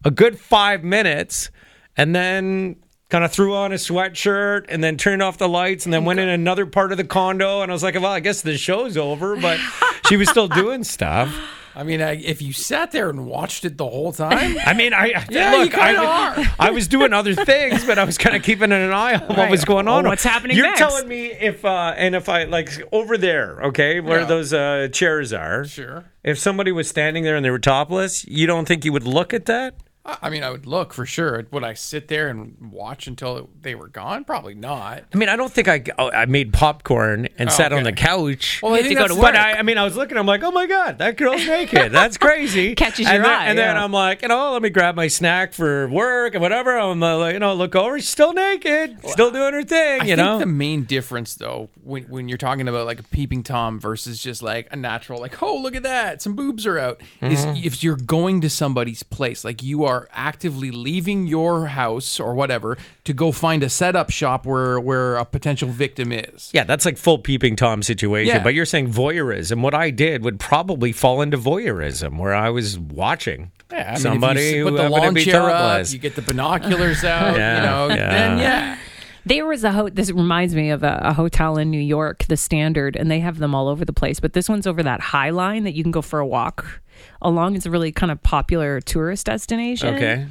a 0.05 0.11
good 0.11 0.39
five 0.39 0.85
minutes, 0.85 1.51
and 1.97 2.15
then 2.15 2.77
kind 3.09 3.25
of 3.25 3.33
threw 3.33 3.55
on 3.55 3.73
a 3.73 3.77
sweatshirt 3.77 4.67
and 4.69 4.85
then 4.85 4.99
turned 4.99 5.23
off 5.23 5.39
the 5.39 5.49
lights 5.49 5.87
and 5.87 5.93
then 5.95 6.03
oh 6.03 6.07
went 6.07 6.21
in 6.21 6.29
another 6.29 6.67
part 6.67 6.93
of 6.93 6.99
the 6.99 7.05
condo 7.05 7.63
and 7.63 7.71
I 7.71 7.75
was 7.75 7.83
like, 7.83 7.95
"Well, 7.95 8.07
I 8.07 8.21
guess 8.21 8.43
the 8.43 8.59
show's 8.59 8.97
over," 8.97 9.37
but 9.37 9.59
she 10.07 10.17
was 10.17 10.29
still 10.29 10.49
doing 10.49 10.85
stuff. 10.85 11.35
I 11.77 11.85
mean, 11.85 12.03
I, 12.03 12.17
if 12.17 12.43
you 12.43 12.53
sat 12.53 12.91
there 12.91 13.09
and 13.09 13.25
watched 13.25 13.65
it 13.65 13.79
the 13.79 13.87
whole 13.89 14.13
time, 14.13 14.57
I 14.67 14.75
mean, 14.75 14.93
I 14.93 15.13
I- 15.15 15.27
Yeah, 15.31 15.55
you 15.57 15.63
I, 15.63 15.69
kinda 15.69 16.01
was- 16.03 16.39
are. 16.49 16.55
I 16.59 16.71
was 16.71 16.89
doing 16.89 17.13
other 17.13 17.35
things, 17.37 17.85
but 17.85 18.01
I 18.01 18.05
was 18.05 18.19
kind 18.19 18.35
of 18.35 18.43
keeping 18.43 18.73
an 18.73 18.91
eye 18.91 19.15
on 19.15 19.37
what 19.37 19.49
was 19.49 19.65
going 19.65 19.87
on. 19.87 20.05
Oh, 20.05 20.09
what's 20.09 20.25
happening 20.25 20.57
You're 20.57 20.67
next? 20.67 20.81
telling 20.81 21.07
me 21.07 21.27
if 21.27 21.65
uh, 21.65 21.95
and 21.97 22.17
if 22.17 22.29
I 22.29 22.45
like 22.45 22.71
over 22.91 23.17
there, 23.17 23.61
okay, 23.67 24.01
where 24.01 24.21
Yeah. 24.21 24.27
those 24.27 24.53
uh, 24.53 24.89
chairs 24.93 25.33
are. 25.33 25.65
sure. 25.67 26.05
If 26.25 26.39
somebody 26.39 26.73
was 26.73 26.89
standing 26.89 27.23
there 27.23 27.37
and 27.37 27.45
they 27.45 27.51
were 27.51 27.61
topless, 27.61 28.27
you 28.27 28.47
don't 28.49 28.67
think 28.67 28.85
you 28.85 28.93
would 28.93 29.07
look 29.07 29.33
at 29.33 29.47
that? 29.47 29.75
I 30.05 30.17
I 30.23 30.31
mean, 30.31 30.43
I 30.43 30.51
would 30.51 30.67
look 30.67 30.93
for 30.93 31.07
sure. 31.07 31.47
Would 31.51 31.65
I 31.65 31.75
sit 31.75 32.09
there 32.09 32.29
and 32.29 32.57
watch 32.73 33.07
until 33.07 33.49
they 33.63 33.75
were 33.75 33.89
gone? 33.89 34.25
Probably 34.25 34.55
not. 34.55 35.05
I 35.13 35.17
mean, 35.17 35.29
I 35.29 35.37
don't 35.37 35.53
think 35.53 35.69
I 35.69 35.83
oh, 35.99 36.11
I 36.11 36.27
made 36.27 36.53
popcorn 36.53 37.29
and 37.39 37.49
Oh, 37.49 37.53
sat 37.53 37.73
on 37.73 37.83
the 37.85 37.93
couch. 37.93 38.61
Well, 38.63 38.73
I 38.75 38.79
You 38.79 38.83
have 38.85 38.89
think 38.89 38.99
to 38.99 39.03
go 39.05 39.09
that's 39.09 39.17
to 39.17 39.21
But. 39.21 39.37
I, 39.37 39.53
I 39.59 39.63
mean, 39.63 39.79
I 39.79 39.85
was 39.85 39.97
looking. 39.97 40.17
I'm 40.19 40.27
like, 40.27 40.43
oh 40.43 40.51
my 40.51 40.67
god, 40.67 40.99
that 40.99 41.17
girl's 41.17 41.47
naked. 41.47 41.93
That's 41.93 42.17
crazy. 42.27 42.75
Catches 42.75 43.07
and 43.07 43.17
your 43.17 43.23
then, 43.25 43.33
eye, 43.33 43.45
And 43.47 43.59
then. 43.59 43.77
I'm 43.77 43.93
like, 43.93 44.23
you 44.23 44.29
know, 44.29 44.53
let 44.53 44.63
me 44.63 44.71
grab 44.71 44.95
my 44.97 45.09
snack 45.09 45.53
for 45.53 45.89
work 45.89 46.35
and 46.35 46.43
whatever. 46.43 46.77
I'm 46.79 47.03
uh, 47.03 47.17
like, 47.19 47.35
you 47.35 47.39
know, 47.41 47.55
look 47.55 47.75
over. 47.77 47.99
She's 47.99 48.09
still 48.09 48.33
naked, 48.33 48.99
still 49.09 49.31
doing 49.31 49.53
her 49.55 49.63
thing. 49.63 50.01
I 50.03 50.05
you 50.05 50.17
think 50.17 50.19
know, 50.19 50.39
the 50.39 50.47
main 50.47 50.85
difference, 50.85 51.35
though, 51.35 51.69
when, 51.83 52.05
when 52.05 52.29
you're 52.29 52.39
talking 52.39 52.67
about 52.69 52.87
like 52.87 53.01
a 53.01 53.05
peeping 53.05 53.43
tom 53.43 53.79
versus 53.81 54.23
just 54.23 54.43
like 54.43 54.69
a 54.73 54.77
natural, 54.77 55.21
like, 55.21 55.43
oh, 55.43 55.57
look 55.57 55.75
at 55.77 55.83
that, 55.85 56.21
some 56.23 56.35
boobs 56.35 56.67
are 56.67 56.79
out, 56.79 57.01
Mm-hmm. 57.23 57.33
is 57.33 57.65
if 57.65 57.83
you're 57.83 57.97
going 57.97 58.41
to 58.43 58.51
somebody's 58.51 59.03
place, 59.03 59.45
like 59.45 59.63
you 59.63 59.85
are 59.85 59.98
are 59.99 60.09
actively 60.13 60.71
leaving 60.71 61.27
your 61.27 61.67
house 61.67 62.21
or 62.21 62.35
whatever 62.35 62.79
to 63.05 63.13
go 63.13 63.33
find 63.33 63.63
a 63.63 63.69
setup 63.69 64.11
shop 64.11 64.47
where 64.47 64.79
where 64.79 65.17
a 65.17 65.25
potential 65.25 65.69
victim 65.69 66.13
is. 66.13 66.51
Yeah, 66.55 66.65
that's 66.65 66.85
like 66.85 66.97
full 66.97 67.19
peeping 67.19 67.57
Tom 67.57 67.83
situation. 67.83 68.37
Yeah. 68.37 68.43
But 68.43 68.55
you're 68.55 68.65
saying 68.67 68.93
voyeurism. 68.93 69.61
What 69.63 69.75
I 69.75 69.91
did 69.91 70.23
would 70.23 70.39
probably 70.39 70.93
fall 70.93 71.21
into 71.21 71.37
voyeurism, 71.37 72.19
where 72.19 72.35
I 72.35 72.51
was 72.51 72.79
watching 72.79 73.51
Yeah, 73.71 73.89
I 73.89 73.91
mean, 73.93 73.97
somebody 73.99 74.41
if 74.41 74.55
you 74.57 74.65
who 74.65 74.71
put 74.71 74.77
the 74.77 74.83
happened 74.85 74.95
to 74.95 75.01
lawn 75.03 75.15
be 75.15 75.25
chair 75.25 75.51
up, 75.51 75.91
you 75.91 75.99
get 75.99 76.15
the 76.15 76.23
binoculars 76.23 77.05
out, 77.17 77.37
Yeah, 77.37 77.57
you 77.57 77.67
know, 77.67 77.95
yeah. 77.95 78.11
then 78.11 78.39
yeah. 78.39 78.79
There 79.27 79.45
was 79.45 79.63
a 79.63 79.73
ho- 79.73 79.91
this 79.91 80.11
reminds 80.11 80.55
me 80.55 80.71
of 80.71 80.83
a, 80.83 81.01
a 81.03 81.13
hotel 81.13 81.59
in 81.59 81.71
New 81.71 81.81
York, 81.81 82.25
the 82.29 82.37
Standard, 82.37 82.97
and 82.97 83.11
they 83.11 83.21
have 83.21 83.39
them 83.39 83.55
all 83.55 83.69
over 83.69 83.85
the 83.85 83.93
place. 83.93 84.21
But 84.21 84.33
this 84.33 84.49
one's 84.49 84.67
over 84.67 84.83
that 84.83 85.01
High 85.01 85.31
Line 85.31 85.65
that 85.65 85.75
you 85.75 85.83
can 85.83 85.93
go 85.93 86.01
for 86.01 86.19
a 86.19 86.27
walk 86.27 86.81
along. 87.23 87.57
It's 87.57 87.67
a 87.67 87.71
really 87.71 87.93
kind 87.93 88.13
of 88.13 88.23
popular 88.23 88.81
tourist 88.81 89.27
destination. 89.27 89.95
okay. 89.95 90.27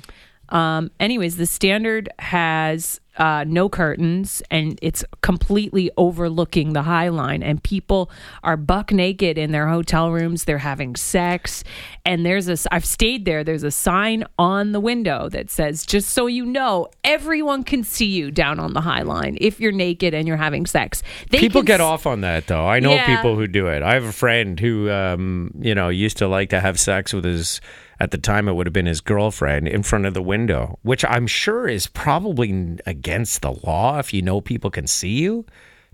Um, 0.49 0.91
anyways, 0.99 1.37
the 1.37 1.45
standard 1.45 2.09
has 2.19 2.99
uh, 3.17 3.43
no 3.47 3.67
curtains 3.67 4.43
and 4.51 4.77
it's 4.81 5.03
completely 5.21 5.89
overlooking 5.97 6.73
the 6.73 6.83
High 6.83 7.09
Line. 7.09 7.41
And 7.41 7.61
people 7.63 8.11
are 8.43 8.55
buck 8.55 8.91
naked 8.91 9.39
in 9.39 9.51
their 9.51 9.67
hotel 9.67 10.11
rooms. 10.11 10.43
They're 10.43 10.59
having 10.59 10.95
sex. 10.95 11.63
And 12.05 12.23
there's 12.25 12.47
a, 12.47 12.57
I've 12.71 12.85
stayed 12.85 13.25
there. 13.25 13.43
There's 13.43 13.63
a 13.63 13.71
sign 13.71 14.23
on 14.37 14.71
the 14.71 14.79
window 14.79 15.29
that 15.29 15.49
says, 15.49 15.83
just 15.85 16.11
so 16.11 16.27
you 16.27 16.45
know, 16.45 16.87
everyone 17.03 17.63
can 17.63 17.83
see 17.83 18.05
you 18.05 18.29
down 18.29 18.59
on 18.59 18.73
the 18.73 18.81
High 18.81 19.01
Line 19.01 19.37
if 19.41 19.59
you're 19.59 19.71
naked 19.71 20.13
and 20.13 20.27
you're 20.27 20.37
having 20.37 20.67
sex. 20.67 21.01
They 21.31 21.39
People 21.39 21.63
get 21.63 21.81
s- 21.81 21.85
off 21.85 22.05
on 22.05 22.21
that 22.21 22.45
though. 22.47 22.67
I 22.67 22.79
know 22.79 22.93
Yeah. 22.93 23.15
people 23.17 23.35
who 23.35 23.47
do 23.47 23.67
it. 23.67 23.81
I 23.81 23.95
have 23.95 24.03
a 24.05 24.11
friend 24.13 24.59
who, 24.59 24.91
um, 24.91 25.51
you 25.59 25.73
know, 25.73 25.89
used 25.89 26.17
to 26.17 26.27
like 26.27 26.51
to 26.51 26.59
have 26.59 26.79
sex 26.79 27.13
with 27.13 27.25
his. 27.25 27.61
At 27.99 28.11
the 28.11 28.17
time, 28.17 28.47
it 28.47 28.53
would 28.53 28.67
have 28.67 28.73
been 28.73 28.85
his 28.85 29.01
girlfriend 29.01 29.67
in 29.67 29.81
front 29.83 30.05
of 30.05 30.13
the 30.13 30.21
window, 30.21 30.77
which 30.83 31.03
I'm 31.05 31.25
sure 31.27 31.67
is 31.67 31.87
probably 31.87 32.77
against 32.85 33.41
the 33.41 33.51
law 33.51 33.97
if 33.99 34.13
you 34.13 34.21
know 34.21 34.39
people 34.41 34.69
can 34.69 34.85
see 34.87 35.19
you. 35.19 35.45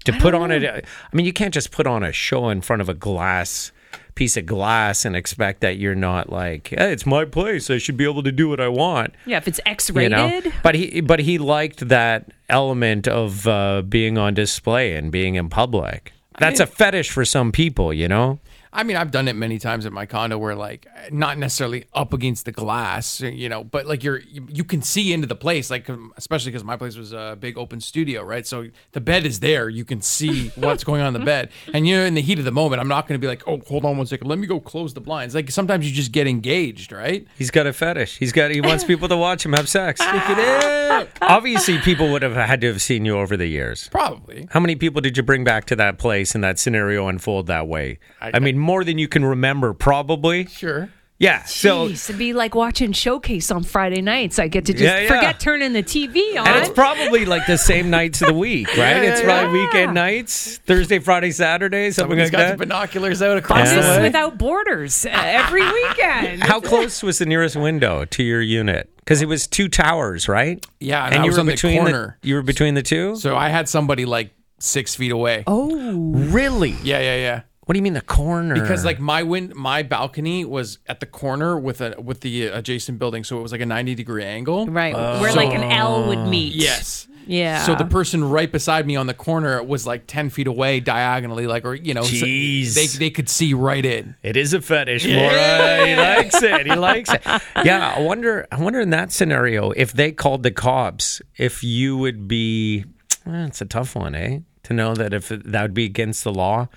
To 0.05 0.11
put 0.13 0.33
on 0.33 0.51
it, 0.51 0.65
I 0.65 1.15
mean, 1.15 1.25
you 1.25 1.31
can't 1.31 1.53
just 1.53 1.71
put 1.71 1.87
on 1.87 2.03
a 2.03 2.11
show 2.11 2.49
in 2.49 2.59
front 2.59 2.81
of 2.81 2.89
a 2.89 2.93
glass 2.93 3.71
piece 4.15 4.35
of 4.37 4.45
glass 4.45 5.05
and 5.05 5.15
expect 5.15 5.61
that 5.61 5.77
you're 5.77 5.95
not 5.95 6.29
like, 6.29 6.67
hey, 6.69 6.91
it's 6.91 7.05
my 7.05 7.23
place. 7.25 7.69
I 7.69 7.77
should 7.77 7.95
be 7.97 8.03
able 8.03 8.21
to 8.23 8.31
do 8.31 8.49
what 8.49 8.59
I 8.59 8.67
want 8.67 9.13
Yeah, 9.25 9.37
if 9.37 9.47
it's 9.47 9.59
X 9.65 9.89
you 9.89 9.95
rated. 9.95 10.11
know 10.11 10.41
but 10.61 10.75
he 10.75 10.99
but 11.01 11.19
he 11.19 11.37
liked 11.37 11.87
that 11.87 12.31
element 12.49 13.07
of 13.07 13.47
uh, 13.47 13.81
being 13.83 14.17
on 14.17 14.33
display 14.33 14.95
and 14.95 15.11
being 15.11 15.35
in 15.35 15.47
public 15.49 16.11
that's 16.39 16.59
a 16.59 16.65
fetish 16.65 17.11
for 17.11 17.23
some 17.25 17.51
people 17.51 17.93
you 17.93 18.07
know 18.07 18.39
I 18.73 18.83
mean, 18.83 18.97
I've 18.97 19.11
done 19.11 19.27
it 19.27 19.35
many 19.35 19.59
times 19.59 19.85
at 19.85 19.93
my 19.93 20.05
condo 20.05 20.37
where, 20.37 20.55
like, 20.55 20.87
not 21.11 21.37
necessarily 21.37 21.85
up 21.93 22.11
against 22.13 22.45
the 22.45 22.51
glass, 22.51 23.21
you 23.21 23.47
know, 23.47 23.63
but 23.63 23.85
like 23.85 24.03
you're 24.03 24.19
you, 24.19 24.47
you 24.49 24.63
can 24.63 24.81
see 24.81 25.13
into 25.13 25.27
the 25.27 25.35
place, 25.35 25.69
like, 25.69 25.89
um, 25.89 26.11
especially 26.17 26.51
because 26.51 26.63
my 26.63 26.75
place 26.75 26.97
was 26.97 27.13
a 27.13 27.37
big 27.39 27.57
open 27.57 27.79
studio, 27.79 28.23
right? 28.23 28.45
So 28.47 28.67
the 28.93 29.01
bed 29.01 29.25
is 29.25 29.39
there, 29.39 29.69
you 29.69 29.85
can 29.85 30.01
see 30.01 30.47
what's 30.55 30.83
going 30.83 31.01
on 31.01 31.13
in 31.15 31.19
the 31.21 31.25
bed, 31.25 31.49
and 31.73 31.87
you 31.87 31.95
know, 31.97 32.03
in 32.03 32.15
the 32.15 32.21
heat 32.21 32.39
of 32.39 32.45
the 32.45 32.51
moment, 32.51 32.81
I'm 32.81 32.87
not 32.87 33.07
going 33.07 33.19
to 33.19 33.23
be 33.23 33.27
like, 33.27 33.47
oh, 33.47 33.61
hold 33.67 33.85
on 33.85 33.97
one 33.97 34.07
second, 34.07 34.27
let 34.27 34.39
me 34.39 34.47
go 34.47 34.59
close 34.59 34.93
the 34.93 35.01
blinds. 35.01 35.35
Like 35.35 35.51
sometimes 35.51 35.87
you 35.87 35.93
just 35.95 36.11
get 36.11 36.25
engaged, 36.27 36.91
right? 36.91 37.27
he's 37.37 37.51
got 37.51 37.67
a 37.67 37.73
fetish 37.73 38.17
he's 38.17 38.31
got 38.31 38.51
he 38.51 38.59
wants 38.61 38.83
people 38.83 39.07
to 39.07 39.15
watch 39.17 39.45
him 39.45 39.53
have 39.53 39.67
sex 39.69 39.99
obviously 41.21 41.77
people 41.79 42.11
would 42.11 42.21
have 42.21 42.33
had 42.33 42.61
to 42.61 42.67
have 42.67 42.81
seen 42.81 43.05
you 43.05 43.17
over 43.17 43.35
the 43.37 43.47
years 43.47 43.87
Probably. 43.89 44.47
how 44.51 44.59
many 44.59 44.75
people 44.75 45.01
did 45.01 45.17
you 45.17 45.23
bring 45.23 45.43
back 45.43 45.65
to 45.65 45.75
that 45.75 45.97
place 45.97 46.35
and 46.35 46.43
that 46.43 46.59
scenario 46.59 47.07
unfold 47.07 47.47
that 47.47 47.67
way 47.67 47.99
i, 48.21 48.31
I- 48.35 48.39
mean 48.39 48.59
more 48.63 48.83
than 48.83 48.97
you 48.97 49.07
can 49.07 49.23
remember 49.25 49.73
probably 49.73 50.45
Sure. 50.47 50.89
yeah 51.19 51.43
so 51.43 51.87
Jeez, 51.89 52.09
it'd 52.09 52.17
be 52.19 52.33
like 52.33 52.55
watching 52.55 52.91
Showcase 52.91 53.51
on 53.51 53.63
Friday 53.63 54.01
nights. 54.01 54.39
I 54.39 54.47
get 54.47 54.65
to 54.65 54.73
just 54.73 54.83
Yeah, 54.83 54.99
yeah. 55.01 55.07
forget 55.07 55.39
turning 55.39 55.73
the 55.73 55.83
TV 55.83 56.37
on. 56.39 56.47
and 56.47 56.57
it's 56.57 56.69
probably 56.69 57.25
like 57.25 57.45
the 57.45 57.57
same 57.57 57.89
nights 57.89 58.21
of 58.21 58.27
the 58.29 58.33
week, 58.33 58.67
right? 58.77 59.03
it's 59.03 59.21
probably 59.21 59.59
weekend 59.61 59.93
nights, 59.93 60.57
Thursday, 60.65 60.99
Friday, 60.99 61.31
Saturday, 61.31 61.91
something 61.91 62.11
Somebody's 62.17 62.25
like 62.25 62.31
got 62.31 62.37
that. 62.39 62.51
the 62.57 62.65
binoculars 62.65 63.21
out 63.21 63.37
across 63.37 63.67
Yeah. 63.67 63.75
the 63.75 63.81
Buses 63.81 63.97
way. 63.97 64.03
without 64.03 64.37
borders 64.37 65.05
uh, 65.05 65.09
every 65.13 65.63
weekend. 65.71 66.43
How 66.43 66.59
close 66.59 67.03
was 67.03 67.19
the 67.19 67.25
nearest 67.25 67.55
window 67.55 68.05
to 68.05 68.23
your 68.23 68.41
unit? 68.41 68.89
Because 68.97 69.21
it 69.21 69.27
was 69.27 69.47
two 69.47 69.67
towers, 69.67 70.27
right? 70.29 70.65
Yeah, 70.79 71.05
and 71.05 71.15
I 71.15 71.17
you 71.23 71.27
was 71.27 71.35
were 71.35 71.41
on 71.41 71.45
the 71.47 71.51
between 71.53 71.79
corner. 71.81 72.17
you 72.23 72.35
were 72.35 72.41
between 72.41 72.73
the 72.73 72.81
two. 72.81 73.17
So 73.17 73.35
I 73.35 73.49
had 73.49 73.67
somebody 73.67 74.05
like 74.05 74.33
six 74.59 74.95
feet 74.95 75.11
away. 75.11 75.43
oh, 75.45 76.13
really? 76.13 76.71
Yeah, 76.83 76.99
yeah, 77.01 77.15
yeah. 77.17 77.41
What 77.65 77.73
do 77.73 77.77
you 77.79 77.83
mean 77.83 77.93
the 77.93 78.01
corner? 78.01 78.53
because 78.55 78.83
like 78.85 78.99
my 78.99 79.23
win 79.23 79.53
my 79.55 79.83
balcony 79.83 80.43
was 80.45 80.79
at 80.87 80.99
the 80.99 81.05
corner 81.05 81.57
with 81.57 81.81
a 81.81 81.95
with 82.01 82.19
the 82.21 82.47
adjacent 82.47 82.99
building 82.99 83.23
so 83.23 83.37
it 83.39 83.41
was 83.41 83.51
like 83.51 83.61
a 83.61 83.65
90 83.65 83.95
degree 83.95 84.23
angle 84.23 84.67
right. 84.67 84.93
Where 84.93 85.33
like 85.33 85.53
an 85.53 85.63
L 85.63 86.07
would 86.07 86.27
meet. 86.27 86.53
yes 86.53 87.07
Yeah. 87.25 87.63
so 87.63 87.73
the 87.75 87.85
person 87.85 88.21
right 88.25 88.51
beside 88.51 88.85
me 88.85 88.97
on 88.97 89.07
the 89.07 89.13
corner 89.13 89.63
was 89.63 89.87
like 89.87 90.07
10 90.07 90.29
feet 90.29 90.47
away 90.47 90.81
diagonally 90.81 91.47
like 91.47 91.63
or 91.63 91.73
you 91.73 91.93
know 91.93 92.03
so 92.03 92.25
they, 92.25 92.87
they 92.99 93.09
could 93.09 93.29
see 93.29 93.53
right 93.53 93.85
in 93.85 94.15
it 94.23 94.35
is 94.35 94.53
a 94.53 94.59
fetish, 94.61 95.05
Laura. 95.05 95.87
He 95.87 95.95
likes 96.09 96.41
it. 96.43 96.65
He 96.67 96.75
likes 96.75 97.11
it. 97.13 97.21
Yeah, 97.63 97.93
I 97.95 98.01
wonder. 98.01 98.45
I 98.51 98.61
wonder 98.61 98.81
in 98.81 98.89
that 98.89 99.11
scenario 99.13 99.71
if 99.71 99.93
they 99.93 100.11
called 100.11 100.43
the 100.43 100.51
cops, 100.51 101.21
if 101.37 101.63
you 101.63 101.95
would 101.97 102.27
be. 102.27 102.83
eh, 103.25 103.45
it's 103.47 103.61
a 103.61 103.65
tough 103.65 103.95
one, 103.95 104.15
eh? 104.15 104.39
To 104.63 104.73
know 104.73 104.93
that 104.95 105.13
if 105.13 105.29
that 105.29 105.61
would 105.61 105.73
be 105.73 105.85
against 105.85 106.23
the 106.23 106.33
law 106.33 106.67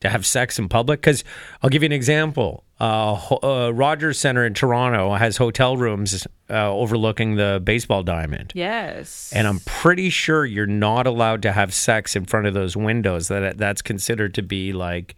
to 0.00 0.08
have 0.08 0.26
sex 0.26 0.58
in 0.58 0.68
public. 0.68 1.00
Because 1.00 1.24
I'll 1.62 1.70
give 1.70 1.82
you 1.82 1.86
an 1.86 1.92
example. 1.92 2.64
Uh, 2.78 3.14
uh, 3.42 3.70
Rogers 3.72 4.18
Center 4.18 4.44
in 4.44 4.52
Toronto 4.52 5.14
has 5.14 5.38
hotel 5.38 5.76
rooms 5.78 6.26
uh, 6.50 6.70
overlooking 6.70 7.36
the 7.36 7.60
baseball 7.64 8.02
diamond. 8.02 8.52
yes. 8.54 9.32
And 9.34 9.46
I'm 9.48 9.60
pretty 9.60 10.10
sure 10.10 10.44
you're 10.44 10.66
not 10.66 11.06
allowed 11.06 11.40
to 11.42 11.52
have 11.52 11.72
sex 11.72 12.14
in 12.14 12.26
front 12.26 12.46
of 12.46 12.52
those 12.54 12.76
windows. 12.76 13.28
That 13.28 13.56
that's 13.56 13.80
considered 13.80 14.34
to 14.34 14.42
be 14.42 14.74
like 14.74 15.16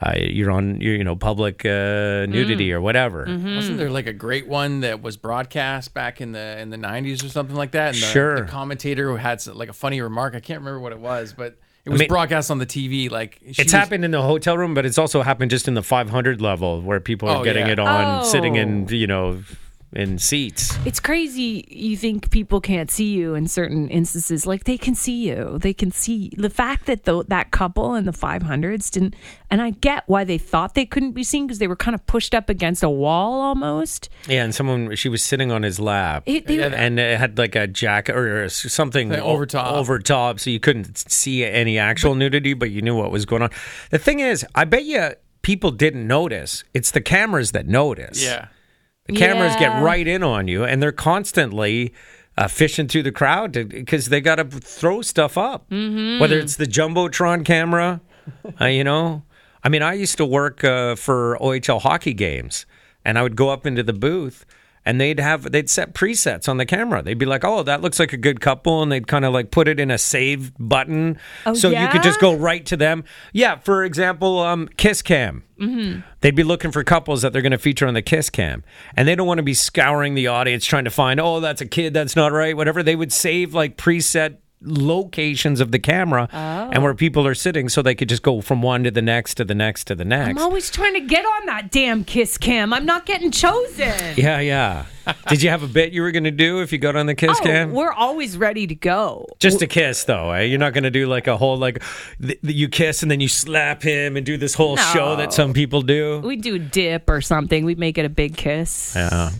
uh, 0.00 0.12
you're 0.16 0.50
on 0.52 0.80
you're, 0.80 0.94
you 0.94 1.02
know 1.04 1.16
public 1.16 1.64
uh, 1.66 2.26
nudity 2.26 2.68
Mm. 2.68 2.74
or 2.74 2.80
whatever. 2.80 3.26
Mm-hmm. 3.26 3.56
wasn't 3.56 3.78
there 3.78 3.90
like 3.90 4.06
a 4.06 4.12
great 4.12 4.46
one 4.46 4.80
that 4.80 5.02
was 5.02 5.16
broadcast 5.16 5.94
back 5.94 6.20
in 6.20 6.30
the 6.32 6.58
in 6.60 6.70
the 6.70 6.76
90s 6.76 7.24
or 7.24 7.28
something 7.28 7.56
like 7.56 7.72
that 7.72 7.94
and 7.94 8.02
the, 8.02 8.06
Sure. 8.06 8.36
the 8.40 8.46
commentator 8.46 9.08
who 9.08 9.16
had 9.16 9.44
like 9.48 9.68
a 9.68 9.72
funny 9.72 10.00
remark 10.00 10.34
i 10.34 10.40
can't 10.40 10.60
remember 10.60 10.80
what 10.80 10.92
it 10.92 10.98
was 10.98 11.32
but 11.32 11.58
it 11.86 11.90
was 11.90 11.98
mean- 12.00 12.08
broadcast 12.08 12.50
on 12.50 12.58
the 12.58 12.66
tv 12.66 13.10
like 13.10 13.38
she 13.42 13.48
It's 13.50 13.64
was- 13.64 13.72
happened 13.72 14.04
in 14.04 14.10
the 14.10 14.22
hotel 14.22 14.56
room, 14.56 14.74
but 14.74 14.84
it's 14.86 14.98
also 14.98 15.22
happened 15.22 15.50
just 15.50 15.68
in 15.68 15.74
the 15.74 15.82
500 15.82 16.40
level 16.40 16.80
where 16.82 17.00
people 17.00 17.28
are 17.28 17.38
Oh, 17.38 17.44
getting 17.44 17.66
yeah. 17.66 17.72
it 17.72 17.78
on, 17.78 18.20
Oh. 18.20 18.24
sitting 18.24 18.56
in 18.56 18.86
oh. 18.90 18.94
you 18.94 19.06
know 19.06 19.42
in 19.94 20.18
seats. 20.18 20.76
It's 20.84 21.00
crazy. 21.00 21.64
You 21.68 21.96
think 21.96 22.30
people 22.30 22.60
can't 22.60 22.90
see 22.90 23.12
you 23.12 23.34
in 23.34 23.46
certain 23.48 23.88
instances. 23.88 24.46
Like 24.46 24.64
they 24.64 24.76
can 24.76 24.94
see 24.94 25.28
you. 25.28 25.58
They 25.60 25.72
can 25.72 25.90
see 25.90 26.30
the 26.36 26.50
fact 26.50 26.86
that 26.86 27.04
the, 27.04 27.24
that 27.28 27.50
couple 27.50 27.94
in 27.94 28.04
the 28.04 28.12
500s 28.12 28.90
didn't. 28.90 29.14
And 29.50 29.62
I 29.62 29.70
get 29.70 30.04
why 30.06 30.24
they 30.24 30.38
thought 30.38 30.74
they 30.74 30.86
couldn't 30.86 31.12
be 31.12 31.22
seen 31.22 31.46
because 31.46 31.58
they 31.58 31.68
were 31.68 31.76
kind 31.76 31.94
of 31.94 32.04
pushed 32.06 32.34
up 32.34 32.48
against 32.48 32.82
a 32.82 32.90
wall 32.90 33.40
almost. 33.40 34.08
Yeah, 34.28 34.44
and 34.44 34.54
someone 34.54 34.94
she 34.96 35.08
was 35.08 35.22
sitting 35.22 35.52
on 35.52 35.62
his 35.62 35.78
lap. 35.78 36.24
It, 36.26 36.46
they, 36.46 36.60
and 36.62 36.98
it 36.98 37.18
had 37.18 37.38
like 37.38 37.54
a 37.54 37.66
jacket 37.66 38.16
or 38.16 38.48
something 38.48 39.10
Like 39.10 39.20
over 39.20 39.46
top. 39.46 39.72
over 39.74 39.98
top, 39.98 40.40
so 40.40 40.50
you 40.50 40.60
couldn't 40.60 40.98
see 41.10 41.44
any 41.44 41.78
actual 41.78 42.14
nudity, 42.14 42.54
but 42.54 42.70
you 42.70 42.82
knew 42.82 42.96
what 42.96 43.10
was 43.12 43.24
going 43.26 43.42
on. 43.42 43.50
The 43.90 43.98
thing 43.98 44.18
is, 44.20 44.44
I 44.54 44.64
bet 44.64 44.84
you 44.84 45.10
people 45.42 45.70
didn't 45.70 46.06
notice. 46.06 46.64
It's 46.74 46.90
the 46.90 47.00
cameras 47.00 47.52
that 47.52 47.66
notice. 47.68 48.22
yeah 48.24 48.46
the 49.06 49.14
cameras 49.14 49.54
Yeah. 49.54 49.74
get 49.74 49.82
right 49.82 50.06
in 50.06 50.22
on 50.22 50.48
you, 50.48 50.64
and 50.64 50.82
they're 50.82 50.92
constantly 50.92 51.92
uh, 52.36 52.48
fishing 52.48 52.88
through 52.88 53.02
the 53.04 53.12
crowd 53.12 53.52
because 53.68 54.08
they 54.08 54.20
got 54.20 54.36
to 54.36 54.44
throw 54.44 55.02
stuff 55.02 55.38
up. 55.38 55.68
Mm-hmm. 55.70 56.20
Whether 56.20 56.38
it's 56.38 56.56
the 56.56 56.66
jumbotron 56.66 57.44
camera, 57.44 58.00
uh, 58.60 58.66
you 58.66 58.84
know. 58.84 59.22
I 59.62 59.68
mean, 59.70 59.82
I 59.82 59.94
used 59.94 60.18
to 60.18 60.26
work 60.26 60.62
uh, 60.64 60.94
for 60.94 61.38
OHL 61.40 61.80
hockey 61.80 62.12
games, 62.12 62.66
and 63.04 63.18
I 63.18 63.22
would 63.22 63.36
go 63.36 63.48
up 63.50 63.64
into 63.66 63.82
the 63.82 63.92
booth. 63.94 64.44
And 64.86 65.00
they'd 65.00 65.18
have 65.18 65.50
they'd 65.50 65.70
set 65.70 65.94
presets 65.94 66.48
on 66.48 66.58
the 66.58 66.66
camera. 66.66 67.02
They'd 67.02 67.18
be 67.18 67.24
like, 67.26 67.44
"Oh, 67.44 67.62
that 67.62 67.80
looks 67.80 67.98
like 67.98 68.12
a 68.12 68.18
good 68.18 68.40
couple," 68.40 68.82
and 68.82 68.92
they'd 68.92 69.06
kind 69.06 69.24
of 69.24 69.32
like 69.32 69.50
put 69.50 69.66
it 69.66 69.80
in 69.80 69.90
a 69.90 69.96
save 69.96 70.52
button, 70.58 71.18
Oh, 71.46 71.54
so 71.54 71.70
you 71.70 71.88
could 71.88 72.02
just 72.02 72.20
go 72.20 72.34
right 72.34 72.64
to 72.66 72.76
them. 72.76 73.04
Yeah, 73.32 73.56
for 73.56 73.84
example, 73.84 74.40
um, 74.40 74.68
Kiss 74.76 75.00
Cam. 75.02 75.42
They'd 76.20 76.34
be 76.34 76.42
looking 76.42 76.70
for 76.72 76.84
couples 76.84 77.22
that 77.22 77.32
they're 77.32 77.40
going 77.42 77.52
to 77.52 77.58
feature 77.58 77.86
on 77.86 77.94
the 77.94 78.02
Kiss 78.02 78.28
Cam, 78.28 78.62
and 78.96 79.08
they 79.08 79.14
don't 79.14 79.26
want 79.26 79.38
to 79.38 79.42
be 79.42 79.54
scouring 79.54 80.14
the 80.14 80.26
audience 80.26 80.64
trying 80.66 80.84
to 80.84 80.90
find, 80.90 81.18
oh, 81.20 81.40
that's 81.40 81.60
a 81.60 81.66
kid, 81.66 81.94
that's 81.94 82.16
not 82.16 82.32
right, 82.32 82.56
whatever. 82.56 82.82
They 82.82 82.96
would 82.96 83.12
save 83.12 83.54
like 83.54 83.76
preset 83.76 84.36
locations 84.64 85.60
of 85.60 85.70
the 85.72 85.78
camera 85.78 86.28
and 86.32 86.82
where 86.82 86.94
people 86.94 87.26
are 87.26 87.34
sitting, 87.34 87.68
so 87.68 87.82
they 87.82 87.94
could 87.94 88.08
just 88.08 88.22
go 88.22 88.40
from 88.40 88.62
one 88.62 88.84
to 88.84 88.90
the 88.90 89.02
next 89.02 89.34
to 89.34 89.44
the 89.44 89.54
next 89.54 89.84
to 89.84 89.94
the 89.94 90.04
next. 90.04 90.30
I'm 90.30 90.38
always 90.38 90.70
trying 90.70 90.94
to 90.94 91.00
get 91.00 91.24
on 91.24 91.46
that 91.46 91.70
damn 91.70 92.04
kiss 92.04 92.38
cam. 92.38 92.72
I'm 92.72 92.86
not 92.86 93.06
getting 93.06 93.30
chosen. 93.30 93.92
Yeah, 94.16 94.40
yeah. 94.40 94.86
Did 95.28 95.42
you 95.42 95.50
have 95.50 95.62
a 95.62 95.66
bit 95.66 95.92
you 95.92 96.00
were 96.00 96.10
going 96.12 96.24
to 96.24 96.30
do 96.30 96.60
if 96.62 96.72
you 96.72 96.78
got 96.78 96.96
on 96.96 97.04
the 97.04 97.14
Kiss 97.14 97.36
Oh, 97.40 97.44
Cam? 97.44 97.72
we're 97.72 97.92
always 97.92 98.38
ready 98.38 98.66
to 98.66 98.74
go. 98.74 99.26
Just 99.38 99.60
a 99.60 99.66
kiss, 99.66 100.04
though. 100.04 100.30
Eh? 100.30 100.42
You're 100.42 100.58
not 100.58 100.72
going 100.72 100.84
to 100.84 100.90
do 100.90 101.06
like 101.06 101.26
a 101.26 101.36
whole 101.36 101.58
like 101.58 101.82
th- 102.22 102.38
you 102.42 102.68
kiss 102.70 103.02
and 103.02 103.10
then 103.10 103.20
you 103.20 103.28
slap 103.28 103.82
him 103.82 104.16
and 104.16 104.24
do 104.24 104.38
this 104.38 104.54
whole 104.54 104.76
show 104.78 105.16
that 105.16 105.34
some 105.34 105.52
people 105.52 105.82
do. 105.82 106.20
We 106.24 106.36
do 106.36 106.58
dip 106.58 107.10
or 107.10 107.20
something. 107.20 107.66
We 107.66 107.74
make 107.74 107.98
it 107.98 108.06
a 108.06 108.08
big 108.08 108.36
kiss. 108.36 108.94
Yeah. 108.96 109.30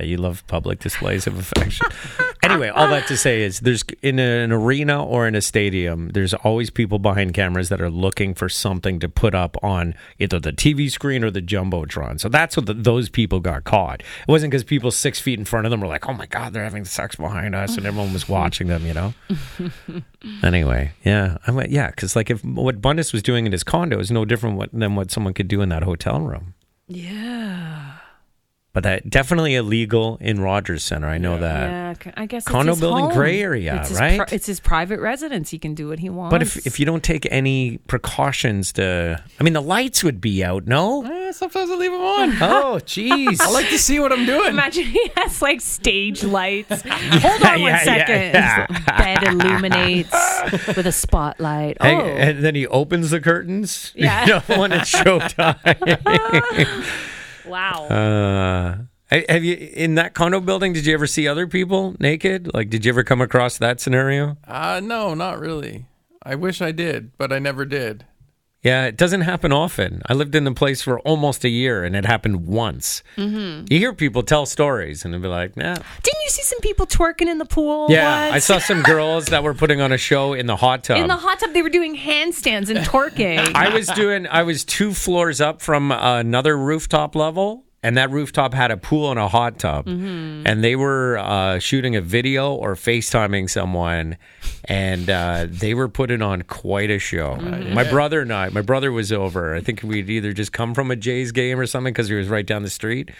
Yeah, 0.00 0.06
you 0.06 0.16
love 0.16 0.42
public 0.48 0.80
displays 0.80 1.26
of 1.28 1.38
affection. 1.38 1.86
anyway, 2.42 2.68
all 2.68 2.88
that 2.88 3.06
to 3.08 3.16
say 3.16 3.42
is 3.42 3.60
there's 3.60 3.84
in 4.02 4.18
an 4.18 4.52
arena 4.52 5.04
or 5.04 5.26
in 5.26 5.34
a 5.34 5.40
stadium, 5.40 6.10
there's 6.10 6.34
always 6.34 6.70
people 6.70 6.98
behind 6.98 7.34
cameras 7.34 7.68
that 7.68 7.80
are 7.80 7.90
looking 7.90 8.34
for 8.34 8.48
something 8.48 8.98
to 9.00 9.08
put 9.08 9.34
up 9.34 9.56
on 9.62 9.94
either 10.18 10.38
the 10.38 10.52
TV 10.52 10.90
screen 10.90 11.24
or 11.24 11.30
the 11.30 11.42
jumbotron. 11.42 12.20
So 12.20 12.28
that's 12.28 12.56
what 12.56 12.66
the, 12.66 12.74
those 12.74 13.08
people 13.08 13.40
got 13.40 13.64
caught. 13.64 14.00
It 14.00 14.28
wasn't 14.28 14.50
because 14.50 14.64
people 14.64 14.90
six 14.90 15.20
feet 15.20 15.38
in 15.38 15.44
front 15.44 15.66
of 15.66 15.70
them 15.70 15.80
were 15.80 15.86
like, 15.86 16.08
"Oh 16.08 16.12
my 16.12 16.26
god, 16.26 16.52
they're 16.52 16.64
having 16.64 16.84
sex 16.84 17.16
behind 17.16 17.54
us," 17.54 17.76
and 17.76 17.86
everyone 17.86 18.12
was 18.12 18.28
watching 18.28 18.68
them. 18.68 18.84
You 18.86 18.94
know. 18.94 19.14
anyway, 20.42 20.92
yeah, 21.04 21.38
I 21.46 21.50
went, 21.52 21.70
yeah, 21.70 21.90
because 21.90 22.16
like 22.16 22.30
if 22.30 22.44
what 22.44 22.80
Bundes 22.80 23.12
was 23.12 23.22
doing 23.22 23.46
in 23.46 23.52
his 23.52 23.64
condo 23.64 23.98
is 23.98 24.10
no 24.10 24.24
different 24.24 24.56
what, 24.56 24.70
than 24.72 24.96
what 24.96 25.10
someone 25.10 25.34
could 25.34 25.48
do 25.48 25.62
in 25.62 25.68
that 25.70 25.82
hotel 25.82 26.20
room. 26.20 26.54
Yeah. 26.88 27.91
But 28.74 28.84
that 28.84 29.10
definitely 29.10 29.54
illegal 29.54 30.16
in 30.22 30.40
Rogers 30.40 30.82
Center. 30.82 31.06
I 31.06 31.18
know 31.18 31.38
that. 31.38 31.98
Yeah, 32.06 32.12
I 32.16 32.24
guess 32.24 32.44
it's 32.44 32.50
Condo 32.50 32.72
his 32.72 32.80
building, 32.80 33.04
home. 33.04 33.12
gray 33.12 33.42
area, 33.42 33.76
it's 33.76 33.90
his 33.90 34.00
right? 34.00 34.16
pri- 34.16 34.28
it's 34.32 34.46
his 34.46 34.60
private 34.60 34.98
residence. 34.98 35.50
He 35.50 35.58
can 35.58 35.74
do 35.74 35.88
what 35.88 35.98
he 35.98 36.08
wants. 36.08 36.32
But 36.32 36.40
if 36.40 36.66
if 36.66 36.80
you 36.80 36.86
don't 36.86 37.02
take 37.04 37.26
any 37.30 37.76
precautions 37.86 38.72
to, 38.72 39.22
I 39.38 39.42
mean, 39.42 39.52
the 39.52 39.60
lights 39.60 40.02
would 40.02 40.22
be 40.22 40.42
out. 40.42 40.66
No. 40.66 41.04
Eh, 41.04 41.32
sometimes 41.32 41.70
I 41.70 41.74
leave 41.74 41.90
them 41.92 42.00
on. 42.00 42.30
Oh, 42.40 42.78
jeez. 42.82 43.42
I 43.42 43.50
like 43.50 43.68
to 43.68 43.78
see 43.78 44.00
what 44.00 44.10
I'm 44.10 44.24
doing. 44.24 44.48
Imagine 44.48 44.84
he 44.84 45.10
has 45.16 45.42
like 45.42 45.60
stage 45.60 46.24
lights. 46.24 46.82
Hold 46.86 47.42
on 47.44 47.60
one 47.60 47.72
yeah, 47.72 47.84
second. 47.84 48.32
yeah, 48.32 48.66
Bed 48.98 49.22
illuminates 49.24 50.10
with 50.76 50.86
a 50.86 50.92
spotlight. 50.92 51.76
Oh, 51.78 51.84
And, 51.86 52.18
and 52.38 52.44
then 52.44 52.54
he 52.54 52.66
opens 52.68 53.10
the 53.10 53.20
curtains. 53.20 53.92
Yeah. 53.94 54.22
You 54.22 54.26
know, 54.48 54.58
when 54.60 54.72
it's 54.72 54.90
showtime. 54.90 55.58
Wow. 57.46 57.86
uh, 57.88 58.76
have 59.28 59.44
you 59.44 59.54
in 59.54 59.96
that 59.96 60.14
condo 60.14 60.40
building? 60.40 60.72
Did 60.72 60.86
you 60.86 60.94
ever 60.94 61.06
see 61.06 61.28
other 61.28 61.46
people 61.46 61.94
naked? 61.98 62.52
Like, 62.54 62.70
did 62.70 62.84
you 62.84 62.92
ever 62.92 63.04
come 63.04 63.20
across 63.20 63.58
that 63.58 63.80
scenario? 63.80 64.38
Uh, 64.46 64.80
no, 64.82 65.14
not 65.14 65.38
really. 65.38 65.86
I 66.22 66.34
wish 66.34 66.62
I 66.62 66.72
did, 66.72 67.16
but 67.18 67.32
I 67.32 67.38
never 67.38 67.64
did. 67.64 68.06
Yeah, 68.62 68.84
it 68.84 68.96
doesn't 68.96 69.22
happen 69.22 69.50
often. 69.52 70.02
I 70.06 70.12
lived 70.12 70.36
in 70.36 70.44
the 70.44 70.52
place 70.52 70.82
for 70.82 71.00
almost 71.00 71.44
a 71.44 71.48
year, 71.48 71.82
and 71.82 71.96
it 71.96 72.04
happened 72.04 72.46
once. 72.46 73.02
Mm-hmm. 73.16 73.64
You 73.68 73.78
hear 73.80 73.92
people 73.92 74.22
tell 74.22 74.46
stories, 74.46 75.04
and 75.04 75.12
they'll 75.12 75.20
be 75.20 75.26
like, 75.26 75.56
"Nah." 75.56 75.74
Didn't 75.74 76.22
you 76.22 76.28
see 76.28 76.42
some 76.42 76.60
people 76.60 76.86
twerking 76.86 77.26
in 77.26 77.38
the 77.38 77.44
pool? 77.44 77.88
Yeah, 77.90 78.26
once? 78.26 78.34
I 78.36 78.38
saw 78.38 78.58
some 78.58 78.82
girls 78.82 79.26
that 79.26 79.42
were 79.42 79.54
putting 79.54 79.80
on 79.80 79.90
a 79.90 79.98
show 79.98 80.32
in 80.32 80.46
the 80.46 80.54
hot 80.56 80.84
tub. 80.84 80.98
in 80.98 81.08
the 81.08 81.16
hot 81.16 81.40
tub. 81.40 81.52
They 81.52 81.62
were 81.62 81.70
doing 81.70 81.96
handstands 81.96 82.68
and 82.70 82.78
twerking. 82.86 83.52
I 83.56 83.74
was 83.74 83.88
doing. 83.88 84.28
I 84.28 84.44
was 84.44 84.64
two 84.64 84.92
floors 84.94 85.40
up 85.40 85.60
from 85.60 85.90
another 85.90 86.56
rooftop 86.56 87.16
level, 87.16 87.64
and 87.82 87.96
that 87.96 88.10
rooftop 88.10 88.54
had 88.54 88.70
a 88.70 88.76
pool 88.76 89.10
and 89.10 89.18
a 89.18 89.26
hot 89.28 89.58
tub, 89.58 89.86
and 90.46 90.62
they 90.62 90.76
were 90.76 91.18
uh, 91.18 91.58
shooting 91.58 91.96
a 91.96 92.00
video 92.00 92.54
or 92.54 92.74
FaceTiming 92.74 93.50
someone, 93.50 94.16
and 94.66 95.10
uh, 95.10 95.46
they 95.48 95.74
were 95.74 95.88
putting 95.88 96.22
on 96.22 96.42
quite 96.42 96.90
a 96.90 96.98
show. 96.98 97.34
My 97.74 97.82
brother 97.90 98.20
and 98.20 98.32
I. 98.32 98.48
My 98.50 98.62
brother 98.62 98.92
was 98.92 99.10
over. 99.12 99.54
I 99.54 99.60
think 99.60 99.82
we'd 99.82 100.08
either 100.10 100.32
just 100.32 100.52
come 100.52 100.74
from 100.74 100.90
a 100.90 100.96
Jays 100.96 101.32
game 101.32 101.58
or 101.58 101.66
something 101.66 101.92
because 101.92 102.08
he 102.08 102.14
was 102.14 102.28
right 102.28 102.46
down 102.46 102.62
the 102.62 102.70
street. 102.70 103.10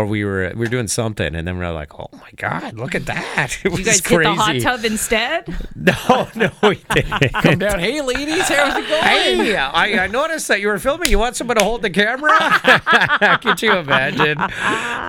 Or 0.00 0.06
we 0.06 0.24
were 0.24 0.50
we 0.54 0.60
were 0.60 0.66
doing 0.66 0.88
something, 0.88 1.34
and 1.34 1.46
then 1.46 1.58
we 1.58 1.64
are 1.66 1.74
like, 1.74 1.92
"Oh 2.00 2.08
my 2.14 2.30
god, 2.36 2.72
look 2.72 2.94
at 2.94 3.04
that!" 3.04 3.58
It 3.64 3.68
was 3.70 3.80
you 3.80 3.84
guys 3.84 4.00
crazy. 4.00 4.30
hit 4.30 4.34
the 4.36 4.42
hot 4.42 4.60
tub 4.62 4.84
instead. 4.86 5.44
No, 5.80 6.28
no, 6.36 6.50
we 6.62 6.78
didn't. 6.94 7.32
Come 7.32 7.58
down. 7.58 7.78
Hey, 7.80 8.02
ladies, 8.02 8.48
how's 8.48 8.76
it 8.76 8.86
going? 8.86 9.02
Hey, 9.02 9.56
I, 9.56 10.04
I 10.04 10.06
noticed 10.08 10.46
that 10.48 10.60
you 10.60 10.68
were 10.68 10.78
filming. 10.78 11.10
You 11.10 11.18
want 11.18 11.36
someone 11.36 11.56
to 11.56 11.64
hold 11.64 11.80
the 11.80 11.88
camera? 11.88 12.38
Could 13.42 13.62
you 13.62 13.72
imagine? 13.72 14.36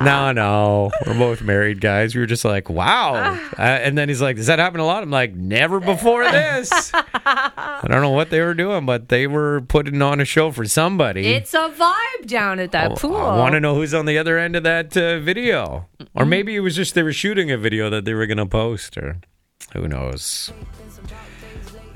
No, 0.05 0.31
no. 0.31 0.91
We're 1.05 1.17
both 1.17 1.41
married 1.41 1.81
guys. 1.81 2.15
We 2.15 2.21
were 2.21 2.25
just 2.27 2.45
like, 2.45 2.69
wow. 2.69 3.15
Uh, 3.57 3.61
and 3.61 3.97
then 3.97 4.07
he's 4.07 4.21
like, 4.21 4.37
does 4.37 4.45
that 4.47 4.59
happen 4.59 4.79
a 4.79 4.85
lot? 4.85 5.03
I'm 5.03 5.11
like, 5.11 5.35
never 5.35 5.81
before 5.81 6.23
this. 6.23 6.71
I 6.93 7.81
don't 7.89 8.01
know 8.01 8.11
what 8.11 8.29
they 8.29 8.39
were 8.39 8.53
doing, 8.53 8.85
but 8.85 9.09
they 9.09 9.27
were 9.27 9.59
putting 9.61 10.01
on 10.01 10.21
a 10.21 10.25
show 10.25 10.51
for 10.51 10.63
somebody. 10.65 11.27
It's 11.27 11.53
a 11.53 11.69
vibe 11.69 12.27
down 12.27 12.59
at 12.59 12.71
that 12.71 12.97
pool. 12.97 13.17
I 13.17 13.37
want 13.37 13.53
to 13.53 13.59
know 13.59 13.75
who's 13.75 13.93
on 13.93 14.05
the 14.05 14.17
other 14.17 14.37
end 14.37 14.55
of 14.55 14.63
that 14.63 14.80
uh, 14.97 15.19
video. 15.19 15.87
Or 16.15 16.25
maybe 16.25 16.55
it 16.55 16.59
was 16.61 16.75
just 16.75 16.93
they 16.95 17.03
were 17.03 17.13
shooting 17.13 17.51
a 17.51 17.57
video 17.57 17.89
that 17.89 18.05
they 18.05 18.13
were 18.13 18.25
going 18.25 18.37
to 18.37 18.45
post, 18.45 18.97
or 18.97 19.17
who 19.73 19.87
knows. 19.87 20.51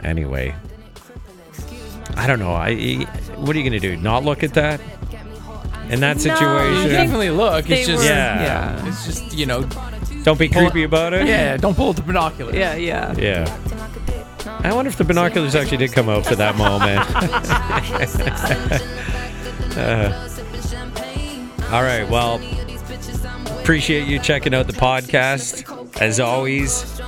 Anyway, 0.04 0.56
I 2.16 2.28
don't 2.28 2.40
know. 2.40 2.54
I 2.54 2.76
what 3.38 3.56
are 3.56 3.60
you 3.60 3.70
going 3.70 3.80
to 3.80 3.80
do? 3.80 3.98
Not 3.98 4.24
look 4.24 4.44
at 4.44 4.54
that 4.54 4.80
in 5.90 6.00
that 6.02 6.16
You 6.18 6.22
situation? 6.24 6.90
definitely 6.90 7.30
look. 7.32 7.70
It's 7.70 7.88
just 7.88 8.04
were- 8.04 8.10
Yeah. 8.10 8.44
yeah. 8.44 8.88
It's 8.88 9.06
just 9.06 9.34
you 9.34 9.46
know. 9.46 9.68
Don't 10.24 10.40
be 10.40 10.48
creepy 10.50 10.84
about 10.84 11.14
it. 11.14 11.28
Yeah, 11.28 11.56
don't 11.58 11.76
pull 11.76 11.94
the 11.94 12.02
binoculars. 12.02 12.56
Yeah, 12.56 12.76
yeah. 12.76 13.14
Yeah. 13.16 13.58
I 14.64 14.74
wonder 14.74 14.90
if 14.90 14.98
the 14.98 15.04
binoculars 15.04 15.54
actually 15.54 15.78
did 15.78 15.92
come 15.94 16.10
out 16.10 16.26
for 16.26 16.36
that 16.36 16.56
moment. 16.58 17.02
Uh, 19.76 20.30
all 21.72 21.84
right. 21.84 22.10
Well, 22.10 22.40
appreciate 23.70 24.08
you 24.08 24.20
checking 24.20 24.54
out 24.54 24.68
the 24.68 24.74
podcast. 24.74 25.66
As 26.00 26.20
always, 26.20 27.02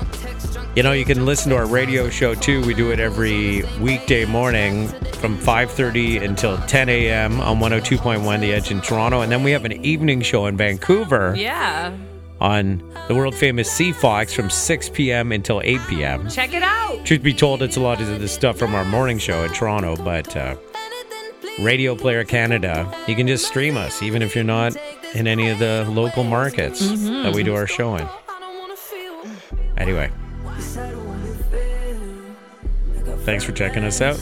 you 0.75 0.81
know 0.81 0.91
you 0.91 1.05
can 1.05 1.23
listen 1.23 1.51
to 1.51 1.55
our 1.55 1.67
radio 1.67 2.09
show 2.09 2.33
too. 2.33 2.65
We 2.65 2.73
do 2.73 2.89
it 2.89 2.99
every 2.99 3.61
weekday 3.79 4.25
morning 4.25 4.87
from 5.21 5.37
5:30 5.37 6.23
until 6.23 6.57
10 6.57 6.89
a.m. 6.89 7.39
on 7.41 7.59
102.1 7.59 8.39
The 8.41 8.53
Edge 8.53 8.71
in 8.71 8.81
Toronto, 8.81 9.21
and 9.21 9.31
then 9.31 9.43
we 9.43 9.51
have 9.51 9.65
an 9.65 9.73
evening 9.85 10.21
show 10.23 10.47
in 10.47 10.57
Vancouver 10.57 11.35
Yeah. 11.37 11.95
on 12.41 12.81
the 13.07 13.13
world 13.13 13.35
famous 13.35 13.69
CFOX 13.77 14.33
from 14.33 14.49
6 14.49 14.89
p.m. 14.89 15.31
until 15.31 15.61
8 15.63 15.79
p.m. 15.87 16.27
Check 16.27 16.55
it 16.55 16.63
out. 16.63 17.05
Truth 17.05 17.21
be 17.21 17.35
told, 17.35 17.61
it's 17.61 17.77
a 17.77 17.81
lot 17.81 18.01
of 18.01 18.19
the 18.19 18.27
stuff 18.27 18.57
from 18.57 18.73
our 18.73 18.83
morning 18.83 19.19
show 19.19 19.43
in 19.43 19.51
Toronto, 19.53 19.95
but 19.95 20.35
uh, 20.35 20.55
Radio 21.59 21.95
Player 21.95 22.23
Canada, 22.23 22.91
you 23.07 23.15
can 23.15 23.27
just 23.27 23.47
stream 23.47 23.77
us, 23.77 24.01
even 24.01 24.21
if 24.23 24.33
you're 24.35 24.43
not 24.43 24.75
in 25.13 25.27
any 25.27 25.49
of 25.49 25.59
the 25.59 25.85
local 25.89 26.23
markets 26.23 26.81
mm-hmm. 26.81 27.23
that 27.23 27.33
we 27.33 27.43
do 27.43 27.55
our 27.55 27.67
show 27.67 27.95
in. 27.95 28.07
Anyway, 29.77 30.11
thanks 33.25 33.43
for 33.43 33.51
checking 33.51 33.83
us 33.83 34.01
out. 34.01 34.19